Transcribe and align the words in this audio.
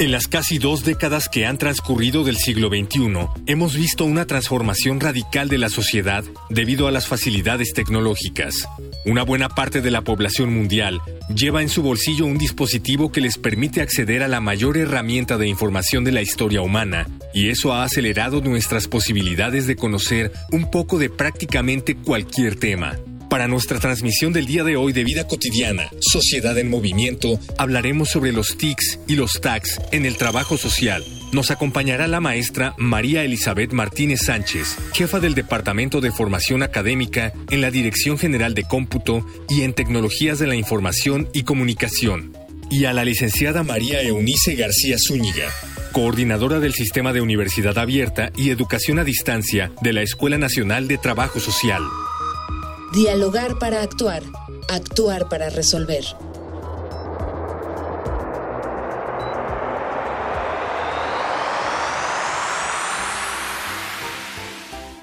En 0.00 0.12
las 0.12 0.28
casi 0.28 0.56
dos 0.56 0.82
décadas 0.82 1.28
que 1.28 1.44
han 1.44 1.58
transcurrido 1.58 2.24
del 2.24 2.38
siglo 2.38 2.68
XXI, 2.68 3.28
hemos 3.44 3.76
visto 3.76 4.06
una 4.06 4.26
transformación 4.26 4.98
radical 4.98 5.50
de 5.50 5.58
la 5.58 5.68
sociedad 5.68 6.24
debido 6.48 6.88
a 6.88 6.90
las 6.90 7.06
facilidades 7.06 7.74
tecnológicas. 7.74 8.66
Una 9.04 9.24
buena 9.24 9.50
parte 9.50 9.82
de 9.82 9.90
la 9.90 10.00
población 10.00 10.54
mundial 10.54 11.02
lleva 11.28 11.60
en 11.60 11.68
su 11.68 11.82
bolsillo 11.82 12.24
un 12.24 12.38
dispositivo 12.38 13.12
que 13.12 13.20
les 13.20 13.36
permite 13.36 13.82
acceder 13.82 14.22
a 14.22 14.28
la 14.28 14.40
mayor 14.40 14.78
herramienta 14.78 15.36
de 15.36 15.48
información 15.48 16.02
de 16.02 16.12
la 16.12 16.22
historia 16.22 16.62
humana, 16.62 17.06
y 17.34 17.50
eso 17.50 17.74
ha 17.74 17.84
acelerado 17.84 18.40
nuestras 18.40 18.88
posibilidades 18.88 19.66
de 19.66 19.76
conocer 19.76 20.32
un 20.50 20.70
poco 20.70 20.98
de 20.98 21.10
prácticamente 21.10 21.94
cualquier 21.94 22.58
tema. 22.58 22.96
Para 23.30 23.46
nuestra 23.46 23.78
transmisión 23.78 24.32
del 24.32 24.46
día 24.46 24.64
de 24.64 24.76
hoy 24.76 24.92
de 24.92 25.04
Vida 25.04 25.28
Cotidiana, 25.28 25.88
Sociedad 26.00 26.58
en 26.58 26.68
Movimiento, 26.68 27.38
hablaremos 27.58 28.08
sobre 28.08 28.32
los 28.32 28.56
TICs 28.56 28.98
y 29.06 29.14
los 29.14 29.40
TACs 29.40 29.80
en 29.92 30.04
el 30.04 30.16
trabajo 30.16 30.58
social. 30.58 31.04
Nos 31.30 31.52
acompañará 31.52 32.08
la 32.08 32.18
maestra 32.18 32.74
María 32.76 33.22
Elizabeth 33.22 33.72
Martínez 33.72 34.22
Sánchez, 34.26 34.76
jefa 34.94 35.20
del 35.20 35.36
Departamento 35.36 36.00
de 36.00 36.10
Formación 36.10 36.64
Académica 36.64 37.32
en 37.50 37.60
la 37.60 37.70
Dirección 37.70 38.18
General 38.18 38.52
de 38.52 38.64
Cómputo 38.64 39.24
y 39.48 39.62
en 39.62 39.74
Tecnologías 39.74 40.40
de 40.40 40.48
la 40.48 40.56
Información 40.56 41.28
y 41.32 41.44
Comunicación. 41.44 42.36
Y 42.68 42.86
a 42.86 42.92
la 42.92 43.04
licenciada 43.04 43.62
María 43.62 44.02
Eunice 44.02 44.56
García 44.56 44.96
Zúñiga, 44.98 45.48
coordinadora 45.92 46.58
del 46.58 46.74
Sistema 46.74 47.12
de 47.12 47.20
Universidad 47.20 47.78
Abierta 47.78 48.32
y 48.36 48.50
Educación 48.50 48.98
a 48.98 49.04
Distancia 49.04 49.70
de 49.82 49.92
la 49.92 50.02
Escuela 50.02 50.36
Nacional 50.36 50.88
de 50.88 50.98
Trabajo 50.98 51.38
Social. 51.38 51.82
Dialogar 52.92 53.56
para 53.60 53.82
actuar, 53.82 54.24
actuar 54.68 55.28
para 55.28 55.48
resolver. 55.48 56.04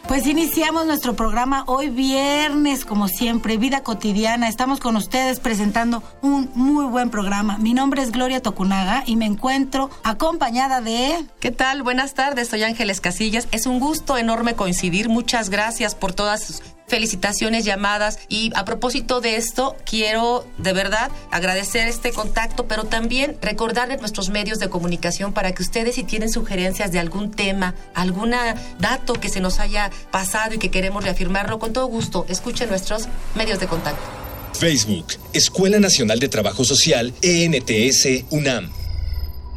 Pues 0.07 0.27
iniciamos 0.27 0.85
nuestro 0.85 1.15
programa 1.15 1.63
hoy 1.67 1.89
viernes, 1.89 2.83
como 2.83 3.07
siempre, 3.07 3.55
vida 3.55 3.83
cotidiana. 3.83 4.49
Estamos 4.49 4.81
con 4.81 4.97
ustedes 4.97 5.39
presentando 5.39 6.03
un 6.21 6.49
muy 6.55 6.85
buen 6.87 7.09
programa. 7.09 7.57
Mi 7.57 7.73
nombre 7.73 8.01
es 8.01 8.11
Gloria 8.11 8.41
Tocunaga 8.41 9.03
y 9.05 9.15
me 9.15 9.25
encuentro 9.25 9.89
acompañada 10.03 10.81
de... 10.81 11.25
¿Qué 11.39 11.51
tal? 11.51 11.83
Buenas 11.83 12.15
tardes, 12.15 12.49
soy 12.49 12.63
Ángeles 12.63 12.99
Casillas. 12.99 13.47
Es 13.51 13.65
un 13.65 13.79
gusto 13.79 14.17
enorme 14.17 14.55
coincidir. 14.55 15.07
Muchas 15.07 15.49
gracias 15.49 15.95
por 15.95 16.13
todas 16.13 16.43
sus 16.43 16.61
felicitaciones, 16.87 17.65
llamadas. 17.65 18.19
Y 18.29 18.51
a 18.55 18.65
propósito 18.65 19.21
de 19.21 19.35
esto, 19.35 19.75
quiero 19.85 20.47
de 20.57 20.73
verdad 20.73 21.11
agradecer 21.31 21.87
este 21.87 22.11
contacto, 22.11 22.67
pero 22.67 22.85
también 22.85 23.37
recordarles 23.41 23.99
nuestros 23.99 24.29
medios 24.29 24.59
de 24.59 24.69
comunicación 24.69 25.33
para 25.33 25.53
que 25.53 25.63
ustedes 25.63 25.95
si 25.95 26.03
tienen 26.03 26.31
sugerencias 26.31 26.91
de 26.91 26.99
algún 26.99 27.31
tema, 27.31 27.75
algún 27.93 28.33
dato 28.79 29.13
que 29.13 29.29
se 29.29 29.39
nos 29.39 29.59
haya 29.59 29.91
pasado 30.11 30.55
y 30.55 30.57
que 30.57 30.71
queremos 30.71 31.03
reafirmarlo, 31.03 31.59
con 31.59 31.73
todo 31.73 31.87
gusto, 31.87 32.25
escuchen 32.29 32.69
nuestros 32.69 33.07
medios 33.35 33.59
de 33.59 33.67
contacto. 33.67 34.01
Facebook, 34.53 35.07
Escuela 35.33 35.79
Nacional 35.79 36.19
de 36.19 36.29
Trabajo 36.29 36.63
Social, 36.63 37.13
ENTS, 37.21 38.25
UNAM. 38.31 38.71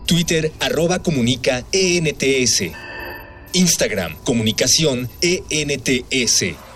Twitter, 0.06 0.52
arroba 0.60 1.00
comunica, 1.00 1.64
ENTS. 1.72 2.64
Instagram, 3.52 4.16
comunicación, 4.24 5.08
ENTS. 5.20 6.69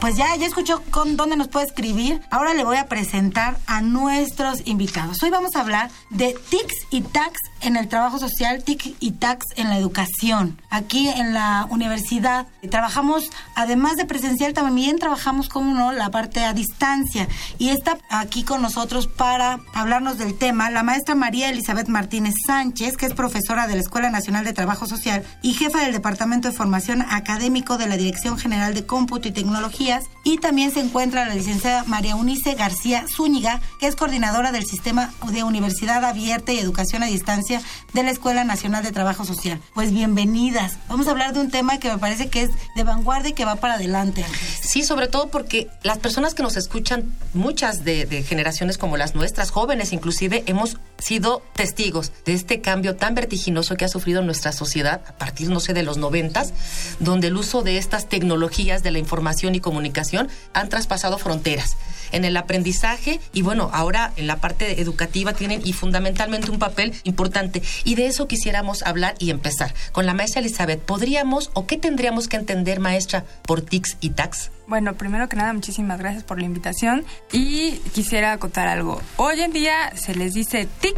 Pues 0.00 0.16
ya, 0.16 0.36
ya 0.36 0.46
escuchó 0.46 0.80
con 0.92 1.16
dónde 1.16 1.36
nos 1.36 1.48
puede 1.48 1.66
escribir. 1.66 2.22
Ahora 2.30 2.54
le 2.54 2.62
voy 2.62 2.76
a 2.76 2.86
presentar 2.86 3.58
a 3.66 3.80
nuestros 3.80 4.64
invitados. 4.64 5.20
Hoy 5.24 5.30
vamos 5.30 5.56
a 5.56 5.60
hablar 5.60 5.90
de 6.10 6.34
TICs 6.50 6.86
y 6.90 7.00
TACs 7.00 7.40
en 7.60 7.76
el 7.76 7.88
trabajo 7.88 8.18
social, 8.18 8.62
TIC 8.62 8.96
y 9.00 9.12
TACs 9.12 9.46
en 9.56 9.68
la 9.68 9.78
educación. 9.78 10.60
Aquí 10.70 11.08
en 11.08 11.34
la 11.34 11.66
universidad 11.70 12.46
trabajamos, 12.70 13.30
además 13.54 13.96
de 13.96 14.04
presencial, 14.04 14.52
también 14.52 14.98
trabajamos, 14.98 15.48
como 15.48 15.74
no, 15.74 15.92
la 15.92 16.10
parte 16.10 16.44
a 16.44 16.52
distancia. 16.52 17.28
Y 17.58 17.70
está 17.70 17.98
aquí 18.10 18.42
con 18.42 18.62
nosotros 18.62 19.06
para 19.06 19.60
hablarnos 19.74 20.18
del 20.18 20.36
tema 20.36 20.70
la 20.70 20.82
maestra 20.82 21.14
María 21.14 21.50
Elizabeth 21.50 21.88
Martínez 21.88 22.34
Sánchez, 22.46 22.96
que 22.96 23.06
es 23.06 23.14
profesora 23.14 23.66
de 23.66 23.74
la 23.74 23.80
Escuela 23.80 24.10
Nacional 24.10 24.44
de 24.44 24.52
Trabajo 24.52 24.86
Social 24.86 25.24
y 25.42 25.54
jefa 25.54 25.82
del 25.82 25.92
Departamento 25.92 26.48
de 26.48 26.56
Formación 26.56 27.02
Académico 27.02 27.78
de 27.78 27.86
la 27.86 27.96
Dirección 27.96 28.38
General 28.38 28.74
de 28.74 28.86
Cómputo 28.86 29.28
y 29.28 29.32
Tecnología 29.32 30.00
y 30.24 30.38
también 30.38 30.72
se 30.72 30.80
encuentra 30.80 31.26
la 31.26 31.34
licenciada 31.34 31.84
María 31.84 32.16
Unice 32.16 32.54
García 32.54 33.06
Zúñiga, 33.08 33.60
que 33.80 33.86
es 33.86 33.96
coordinadora 33.96 34.52
del 34.52 34.66
Sistema 34.66 35.10
de 35.30 35.42
Universidad 35.42 36.04
Abierta 36.04 36.52
y 36.52 36.58
Educación 36.58 37.02
a 37.02 37.06
Distancia 37.06 37.47
de 37.48 38.02
la 38.02 38.10
Escuela 38.10 38.44
Nacional 38.44 38.84
de 38.84 38.92
Trabajo 38.92 39.24
Social. 39.24 39.60
Pues 39.74 39.92
bienvenidas. 39.92 40.76
Vamos 40.88 41.08
a 41.08 41.12
hablar 41.12 41.32
de 41.32 41.40
un 41.40 41.50
tema 41.50 41.78
que 41.78 41.90
me 41.90 41.98
parece 41.98 42.28
que 42.28 42.42
es 42.42 42.50
de 42.76 42.84
vanguardia 42.84 43.30
y 43.30 43.32
que 43.32 43.44
va 43.44 43.56
para 43.56 43.74
adelante. 43.74 44.24
Sí, 44.60 44.84
sobre 44.84 45.08
todo 45.08 45.28
porque 45.28 45.68
las 45.82 45.98
personas 45.98 46.34
que 46.34 46.42
nos 46.42 46.56
escuchan, 46.56 47.12
muchas 47.32 47.84
de, 47.84 48.04
de 48.04 48.22
generaciones 48.22 48.76
como 48.76 48.96
las 48.96 49.14
nuestras, 49.14 49.50
jóvenes 49.50 49.92
inclusive, 49.92 50.44
hemos 50.46 50.76
sido 50.98 51.42
testigos 51.54 52.12
de 52.24 52.34
este 52.34 52.60
cambio 52.60 52.96
tan 52.96 53.14
vertiginoso 53.14 53.76
que 53.76 53.84
ha 53.84 53.88
sufrido 53.88 54.22
nuestra 54.22 54.52
sociedad 54.52 55.02
a 55.06 55.16
partir, 55.16 55.48
no 55.48 55.60
sé, 55.60 55.74
de 55.74 55.82
los 55.82 55.96
noventas, 55.96 56.52
donde 56.98 57.28
el 57.28 57.36
uso 57.36 57.62
de 57.62 57.78
estas 57.78 58.08
tecnologías 58.08 58.82
de 58.82 58.90
la 58.90 58.98
información 58.98 59.54
y 59.54 59.60
comunicación 59.60 60.28
han 60.52 60.68
traspasado 60.68 61.18
fronteras 61.18 61.76
en 62.12 62.24
el 62.24 62.36
aprendizaje 62.36 63.20
y 63.32 63.42
bueno, 63.42 63.70
ahora 63.72 64.12
en 64.16 64.26
la 64.26 64.40
parte 64.40 64.80
educativa 64.80 65.32
tienen 65.32 65.62
y 65.64 65.72
fundamentalmente 65.72 66.50
un 66.50 66.58
papel 66.58 66.94
importante. 67.04 67.62
Y 67.84 67.94
de 67.94 68.06
eso 68.06 68.26
quisiéramos 68.28 68.82
hablar 68.82 69.14
y 69.18 69.30
empezar. 69.30 69.74
Con 69.92 70.06
la 70.06 70.14
maestra 70.14 70.40
Elizabeth, 70.40 70.80
¿podríamos 70.80 71.50
o 71.54 71.66
qué 71.66 71.76
tendríamos 71.76 72.28
que 72.28 72.36
entender, 72.36 72.80
maestra, 72.80 73.24
por 73.42 73.62
TICs 73.62 73.96
y 74.00 74.10
TACs? 74.10 74.50
Bueno, 74.68 74.94
primero 74.94 75.28
que 75.28 75.36
nada, 75.36 75.52
muchísimas 75.54 75.98
gracias 75.98 76.24
por 76.24 76.38
la 76.38 76.44
invitación 76.44 77.04
y 77.32 77.78
quisiera 77.94 78.32
acotar 78.32 78.68
algo. 78.68 79.00
Hoy 79.16 79.40
en 79.40 79.52
día 79.52 79.96
se 79.96 80.14
les 80.14 80.34
dice 80.34 80.68
TIC, 80.80 80.94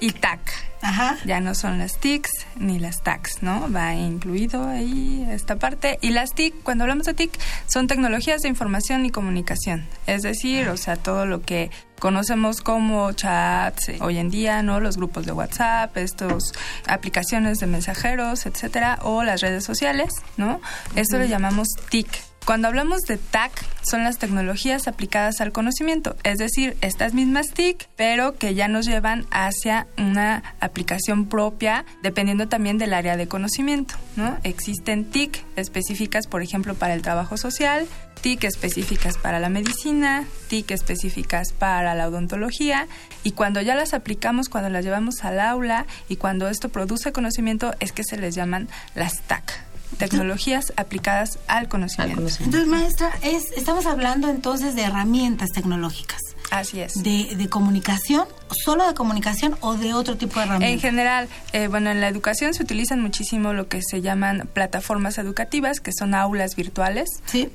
y 0.00 0.12
TAC. 0.12 0.40
Ajá. 0.80 1.16
Ya 1.24 1.40
no 1.40 1.54
son 1.54 1.78
las 1.78 1.98
TICs 1.98 2.30
ni 2.56 2.80
las 2.80 3.02
TACs, 3.02 3.42
¿no? 3.42 3.70
Va 3.70 3.94
incluido 3.94 4.66
ahí 4.66 5.24
esta 5.30 5.56
parte. 5.56 5.98
Y 6.00 6.10
las 6.10 6.34
TIC, 6.34 6.60
cuando 6.64 6.84
hablamos 6.84 7.06
de 7.06 7.14
TIC, 7.14 7.30
son 7.66 7.86
tecnologías 7.86 8.42
de 8.42 8.48
información 8.48 9.06
y 9.06 9.10
comunicación. 9.10 9.86
Es 10.08 10.22
decir, 10.22 10.68
o 10.68 10.76
sea, 10.76 10.96
todo 10.96 11.24
lo 11.24 11.42
que 11.42 11.70
conocemos 12.00 12.62
como 12.62 13.12
chats 13.12 13.90
eh, 13.90 13.98
hoy 14.00 14.18
en 14.18 14.28
día, 14.28 14.62
¿no? 14.62 14.80
Los 14.80 14.96
grupos 14.96 15.24
de 15.24 15.30
WhatsApp, 15.30 15.96
estos 15.98 16.52
aplicaciones 16.88 17.58
de 17.58 17.68
mensajeros, 17.68 18.46
etcétera, 18.46 18.98
o 19.02 19.22
las 19.22 19.40
redes 19.40 19.62
sociales, 19.62 20.12
¿no? 20.36 20.60
Esto 20.96 21.18
lo 21.18 21.26
llamamos 21.26 21.68
TIC. 21.90 22.31
Cuando 22.44 22.66
hablamos 22.66 23.02
de 23.02 23.18
TAC, 23.18 23.52
son 23.88 24.02
las 24.02 24.18
tecnologías 24.18 24.88
aplicadas 24.88 25.40
al 25.40 25.52
conocimiento, 25.52 26.16
es 26.24 26.38
decir, 26.38 26.76
estas 26.80 27.14
mismas 27.14 27.48
TIC, 27.48 27.88
pero 27.94 28.36
que 28.36 28.54
ya 28.54 28.66
nos 28.66 28.84
llevan 28.86 29.26
hacia 29.30 29.86
una 29.96 30.42
aplicación 30.58 31.26
propia, 31.26 31.84
dependiendo 32.02 32.48
también 32.48 32.78
del 32.78 32.94
área 32.94 33.16
de 33.16 33.28
conocimiento. 33.28 33.94
¿no? 34.16 34.38
Existen 34.42 35.04
TIC 35.04 35.44
específicas, 35.54 36.26
por 36.26 36.42
ejemplo, 36.42 36.74
para 36.74 36.94
el 36.94 37.02
trabajo 37.02 37.36
social, 37.36 37.86
TIC 38.22 38.44
específicas 38.44 39.18
para 39.18 39.38
la 39.38 39.48
medicina, 39.48 40.24
TIC 40.48 40.72
específicas 40.72 41.52
para 41.52 41.94
la 41.94 42.08
odontología, 42.08 42.88
y 43.22 43.32
cuando 43.32 43.60
ya 43.60 43.76
las 43.76 43.94
aplicamos, 43.94 44.48
cuando 44.48 44.68
las 44.68 44.84
llevamos 44.84 45.24
al 45.24 45.38
aula 45.38 45.86
y 46.08 46.16
cuando 46.16 46.48
esto 46.48 46.70
produce 46.70 47.12
conocimiento, 47.12 47.72
es 47.78 47.92
que 47.92 48.02
se 48.02 48.16
les 48.16 48.34
llaman 48.34 48.68
las 48.96 49.22
TAC 49.22 49.71
tecnologías 49.98 50.72
aplicadas 50.76 51.38
al 51.46 51.68
conocimiento. 51.68 52.20
Entonces, 52.20 52.66
maestra, 52.66 53.10
es, 53.22 53.52
estamos 53.56 53.86
hablando 53.86 54.28
entonces 54.28 54.74
de 54.74 54.82
herramientas 54.82 55.50
tecnológicas. 55.50 56.20
Así 56.50 56.80
es. 56.80 57.02
De, 57.02 57.34
de 57.36 57.48
comunicación, 57.48 58.26
solo 58.52 58.86
de 58.86 58.94
comunicación 58.94 59.56
o 59.60 59.74
de 59.74 59.94
otro 59.94 60.16
tipo 60.16 60.38
de 60.38 60.46
herramientas. 60.46 60.72
En 60.72 60.80
general, 60.80 61.28
eh, 61.52 61.68
bueno, 61.68 61.90
en 61.90 62.00
la 62.00 62.08
educación 62.08 62.54
se 62.54 62.62
utilizan 62.62 63.00
muchísimo 63.00 63.52
lo 63.52 63.68
que 63.68 63.80
se 63.82 64.00
llaman 64.00 64.48
plataformas 64.52 65.18
educativas, 65.18 65.80
que 65.80 65.92
son 65.92 66.14
aulas 66.14 66.56
virtuales, 66.56 67.08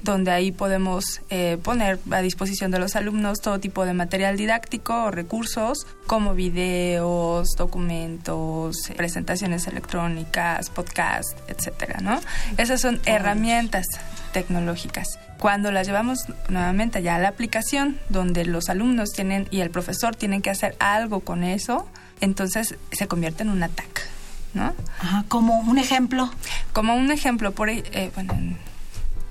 donde 0.03 0.31
ahí 0.31 0.51
podemos 0.51 1.21
eh, 1.29 1.57
poner 1.63 1.99
a 2.11 2.21
disposición 2.21 2.71
de 2.71 2.79
los 2.79 2.95
alumnos 2.95 3.41
todo 3.41 3.59
tipo 3.59 3.85
de 3.85 3.93
material 3.93 4.37
didáctico 4.37 5.05
o 5.05 5.11
recursos 5.11 5.85
como 6.05 6.33
videos, 6.33 7.49
documentos, 7.57 8.77
presentaciones 8.95 9.67
electrónicas, 9.67 10.69
podcasts, 10.69 11.35
etcétera, 11.47 11.99
¿no? 12.01 12.19
Esas 12.57 12.81
son 12.81 12.99
herramientas 13.05 13.85
tecnológicas. 14.31 15.19
Cuando 15.39 15.71
las 15.71 15.85
llevamos 15.85 16.25
nuevamente 16.49 17.03
ya 17.03 17.15
a 17.15 17.19
la 17.19 17.27
aplicación, 17.27 17.99
donde 18.09 18.43
los 18.45 18.69
alumnos 18.69 19.11
tienen 19.11 19.47
y 19.51 19.61
el 19.61 19.69
profesor 19.69 20.15
tienen 20.15 20.41
que 20.41 20.49
hacer 20.49 20.75
algo 20.93 21.21
con 21.21 21.43
eso, 21.43 21.87
entonces 22.21 22.75
se 22.91 23.07
convierte 23.07 23.43
en 23.43 23.49
un 23.49 23.63
ataque, 23.63 24.01
¿no? 24.53 24.73
como 25.27 25.59
un 25.59 25.77
ejemplo. 25.77 26.29
Como 26.73 26.95
un 26.95 27.11
ejemplo, 27.11 27.51
por 27.51 27.69
eh, 27.69 28.11
bueno, 28.15 28.33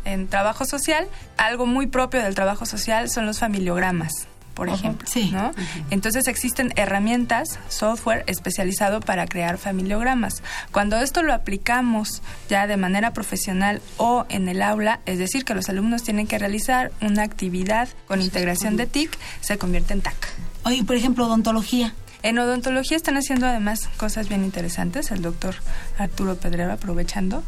en 0.05 0.29
trabajo 0.29 0.65
social, 0.65 1.09
algo 1.37 1.67
muy 1.67 1.87
propio 1.87 2.23
del 2.23 2.35
trabajo 2.35 2.67
social 2.67 3.11
son 3.11 3.27
los 3.27 3.39
familiogramas 3.39 4.29
por 4.57 4.71
ejemplo. 4.71 5.07
Sí. 5.09 5.31
¿no? 5.31 5.53
Entonces 5.91 6.27
existen 6.27 6.73
herramientas, 6.75 7.61
software 7.69 8.25
especializado 8.27 9.01
para 9.01 9.27
crear 9.27 9.59
familiogramas. 9.59 10.43
Cuando 10.73 10.97
esto 10.97 11.23
lo 11.23 11.33
aplicamos 11.35 12.23
ya 12.49 12.67
de 12.67 12.77
manera 12.77 13.13
profesional 13.13 13.83
o 13.99 14.25
en 14.31 14.49
el 14.49 14.63
aula, 14.63 15.01
es 15.05 15.19
decir, 15.19 15.45
que 15.45 15.55
los 15.55 15.69
alumnos 15.69 16.03
tienen 16.03 16.27
que 16.27 16.39
realizar 16.39 16.91
una 17.03 17.23
actividad 17.23 17.89
con 18.09 18.23
integración 18.23 18.77
de 18.77 18.87
TIC, 18.87 19.17
se 19.43 19.59
convierte 19.59 19.93
en 19.93 20.01
TAC. 20.01 20.17
Oye, 20.65 20.83
por 20.83 20.97
ejemplo, 20.97 21.27
odontología. 21.27 21.95
En 22.23 22.39
odontología 22.39 22.97
están 22.97 23.17
haciendo 23.17 23.47
además 23.47 23.89
cosas 23.99 24.29
bien 24.29 24.43
interesantes, 24.43 25.11
el 25.11 25.23
doctor 25.23 25.55
Arturo 25.99 26.35
Pedrero 26.37 26.73
aprovechando, 26.73 27.45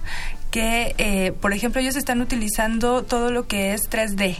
que, 0.50 0.94
eh, 0.99 1.32
por 1.32 1.52
ejemplo, 1.52 1.81
ellos 1.81 1.96
están 1.96 2.20
utilizando 2.20 3.02
todo 3.02 3.32
lo 3.32 3.49
que 3.49 3.75
es 3.75 3.88
3D. 3.90 4.37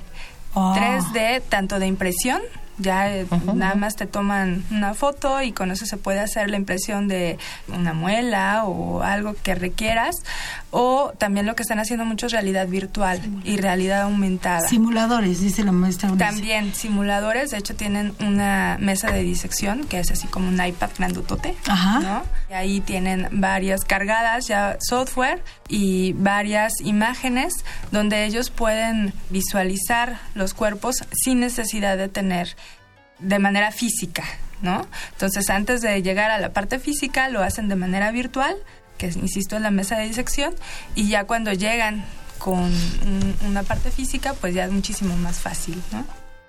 3D, 0.55 1.43
tanto 1.49 1.79
de 1.79 1.87
impresión 1.87 2.41
ya 2.79 3.15
eh, 3.15 3.27
nada 3.55 3.75
más 3.75 3.97
te 3.97 4.07
toman 4.07 4.65
una 4.71 4.95
foto 4.95 5.43
y 5.43 5.53
con 5.53 5.71
eso 5.71 5.87
se 5.87 5.97
puede 5.97 6.21
hacer 6.21 6.51
la 6.51 6.57
impresión 6.57 7.09
de 7.09 7.39
una 7.69 7.93
muela 7.93 8.65
o 8.65 9.03
algo 9.03 9.35
que 9.43 9.55
requieras. 9.55 10.17
O 10.71 11.13
también 11.17 11.47
lo 11.47 11.57
que 11.57 11.63
están 11.63 11.79
haciendo 11.79 12.05
mucho 12.05 12.27
es 12.27 12.33
realidad 12.33 12.69
virtual 12.69 13.21
y 13.45 13.57
realidad 13.57 14.03
aumentada. 14.03 14.69
Simuladores, 14.69 15.41
dice 15.41 15.65
la 15.65 15.73
maestra. 15.73 16.11
También 16.17 16.75
simuladores. 16.75 17.51
De 17.51 17.59
hecho, 17.59 17.75
tienen 17.75 18.15
una 18.21 18.77
mesa 18.81 19.11
de 19.11 19.23
disección 19.23 19.85
que 19.85 19.99
es 20.01 20.11
así 20.11 20.27
como 20.27 20.49
un 20.49 20.65
iPad 20.65 20.91
grandutote. 20.99 21.55
Ajá. 21.67 22.23
Y 22.51 22.53
ahí 22.53 22.81
tienen 22.81 23.29
varias 23.33 23.85
cargadas 23.85 24.47
ya 24.47 24.77
software 24.81 25.43
y 25.69 26.13
varias 26.15 26.81
imágenes 26.81 27.55
donde 27.91 28.25
ellos 28.25 28.51
pueden 28.51 29.13
visualizar 29.31 30.21
los 30.35 30.55
cuerpos 30.55 31.05
sin 31.13 31.41
necesidad 31.41 31.97
de 31.97 32.09
tener 32.09 32.57
de 33.19 33.38
manera 33.38 33.73
física, 33.73 34.25
¿no? 34.62 34.87
Entonces, 35.12 35.50
antes 35.50 35.81
de 35.81 36.03
llegar 36.03 36.31
a 36.31 36.38
la 36.38 36.53
parte 36.53 36.79
física, 36.79 37.29
lo 37.29 37.43
hacen 37.43 37.69
de 37.69 37.76
manera 37.76 38.11
virtual, 38.11 38.56
que 38.97 39.06
insisto 39.06 39.56
en 39.56 39.62
la 39.62 39.70
mesa 39.70 39.97
de 39.97 40.06
disección, 40.06 40.55
y 40.94 41.09
ya 41.09 41.25
cuando 41.25 41.53
llegan 41.53 42.05
con 42.38 42.73
una 43.47 43.62
parte 43.62 43.91
física, 43.91 44.35
pues 44.35 44.55
ya 44.55 44.65
es 44.65 44.70
muchísimo 44.70 45.17
más 45.17 45.37
fácil, 45.38 45.81
¿no? 45.93 46.05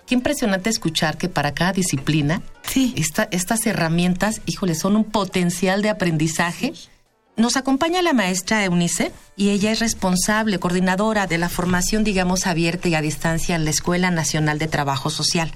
Qué 0.05 0.15
impresionante 0.15 0.71
escuchar 0.71 1.17
que 1.17 1.29
para 1.29 1.53
cada 1.53 1.71
disciplina, 1.71 2.41
sí. 2.63 2.95
estas 2.95 3.67
herramientas, 3.67 4.41
híjole, 4.47 4.73
son 4.73 4.95
un 4.95 5.03
potencial 5.03 5.83
de 5.83 5.89
aprendizaje. 5.89 6.73
Nos 7.37 7.57
acompaña 7.57 8.01
la 8.01 8.13
maestra 8.13 8.65
Eunice 8.65 9.11
y 9.35 9.49
ella 9.49 9.71
es 9.71 9.79
responsable, 9.79 10.57
coordinadora 10.57 11.27
de 11.27 11.37
la 11.37 11.47
formación, 11.47 12.03
digamos, 12.03 12.47
abierta 12.47 12.87
y 12.87 12.95
a 12.95 13.01
distancia 13.01 13.55
en 13.55 13.65
la 13.65 13.69
Escuela 13.69 14.09
Nacional 14.09 14.57
de 14.57 14.67
Trabajo 14.67 15.11
Social. 15.11 15.51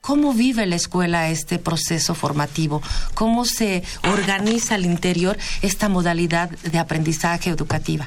¿Cómo 0.00 0.32
vive 0.32 0.64
la 0.66 0.76
escuela 0.76 1.28
este 1.28 1.58
proceso 1.58 2.14
formativo? 2.14 2.80
¿Cómo 3.14 3.44
se 3.44 3.82
organiza 4.10 4.76
al 4.76 4.86
interior 4.86 5.36
esta 5.60 5.88
modalidad 5.88 6.50
de 6.50 6.78
aprendizaje 6.78 7.50
educativa? 7.50 8.06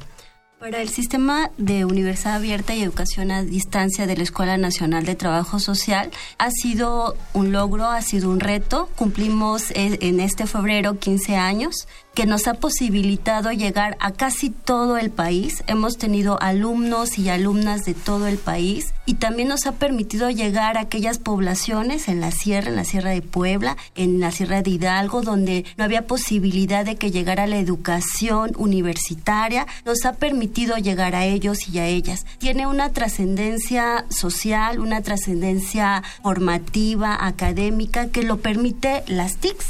Para 0.62 0.80
el 0.82 0.90
sistema 0.90 1.50
de 1.58 1.86
universidad 1.86 2.36
abierta 2.36 2.76
y 2.76 2.84
educación 2.84 3.32
a 3.32 3.42
distancia 3.42 4.06
de 4.06 4.16
la 4.16 4.22
Escuela 4.22 4.58
Nacional 4.58 5.06
de 5.06 5.16
Trabajo 5.16 5.58
Social 5.58 6.12
ha 6.38 6.52
sido 6.52 7.18
un 7.34 7.52
logro, 7.52 7.86
ha 7.90 8.04
sido 8.04 8.30
un 8.30 8.40
reto. 8.40 8.88
Cumplimos 8.96 9.72
eh, 9.72 9.98
en 10.02 10.20
este 10.20 10.46
febrero 10.46 11.00
15 11.00 11.36
años 11.36 11.88
que 12.14 12.26
nos 12.26 12.48
ha 12.48 12.56
posibilitado 12.56 13.52
llegar 13.52 13.96
a 14.00 14.12
casi 14.12 14.50
todo 14.50 14.98
el 14.98 15.12
país. 15.12 15.64
Hemos 15.68 15.98
tenido 15.98 16.42
alumnos 16.42 17.18
y 17.18 17.30
alumnas 17.30 17.86
de 17.86 17.94
todo 17.94 18.28
el 18.28 18.38
país 18.38 18.94
y 19.06 19.16
también 19.16 19.48
nos 19.48 19.66
ha 19.66 19.74
permitido 19.74 20.30
llegar 20.30 20.78
a 20.78 20.82
aquellas 20.82 21.20
poblaciones 21.20 22.10
en 22.10 22.20
la 22.20 22.32
sierra, 22.32 22.70
en 22.70 22.76
la 22.76 22.84
sierra 22.84 23.12
de 23.12 23.22
Puebla, 23.22 23.78
en 23.96 24.20
la 24.20 24.32
sierra 24.32 24.62
de 24.62 24.72
Hidalgo, 24.72 25.22
donde 25.22 25.66
no 25.78 25.86
había 25.86 26.06
posibilidad 26.06 26.86
de 26.86 26.98
que 26.98 27.12
llegara 27.12 27.48
la 27.48 27.58
educación 27.58 28.52
universitaria. 28.58 29.66
Nos 29.86 30.06
ha 30.06 30.14
permitido 30.14 30.78
llegar 30.78 31.16
a 31.16 31.26
ellos 31.26 31.70
y 31.70 31.80
a 31.80 31.88
ellas. 31.88 32.26
Tiene 32.40 32.68
una 32.68 32.90
trascendencia 32.90 34.06
social, 34.10 34.80
una 34.80 35.02
trascendencia 35.02 36.04
formativa, 36.22 37.26
académica, 37.26 38.08
que 38.08 38.24
lo 38.24 38.38
permite 38.38 39.04
las 39.08 39.38
TICs 39.38 39.68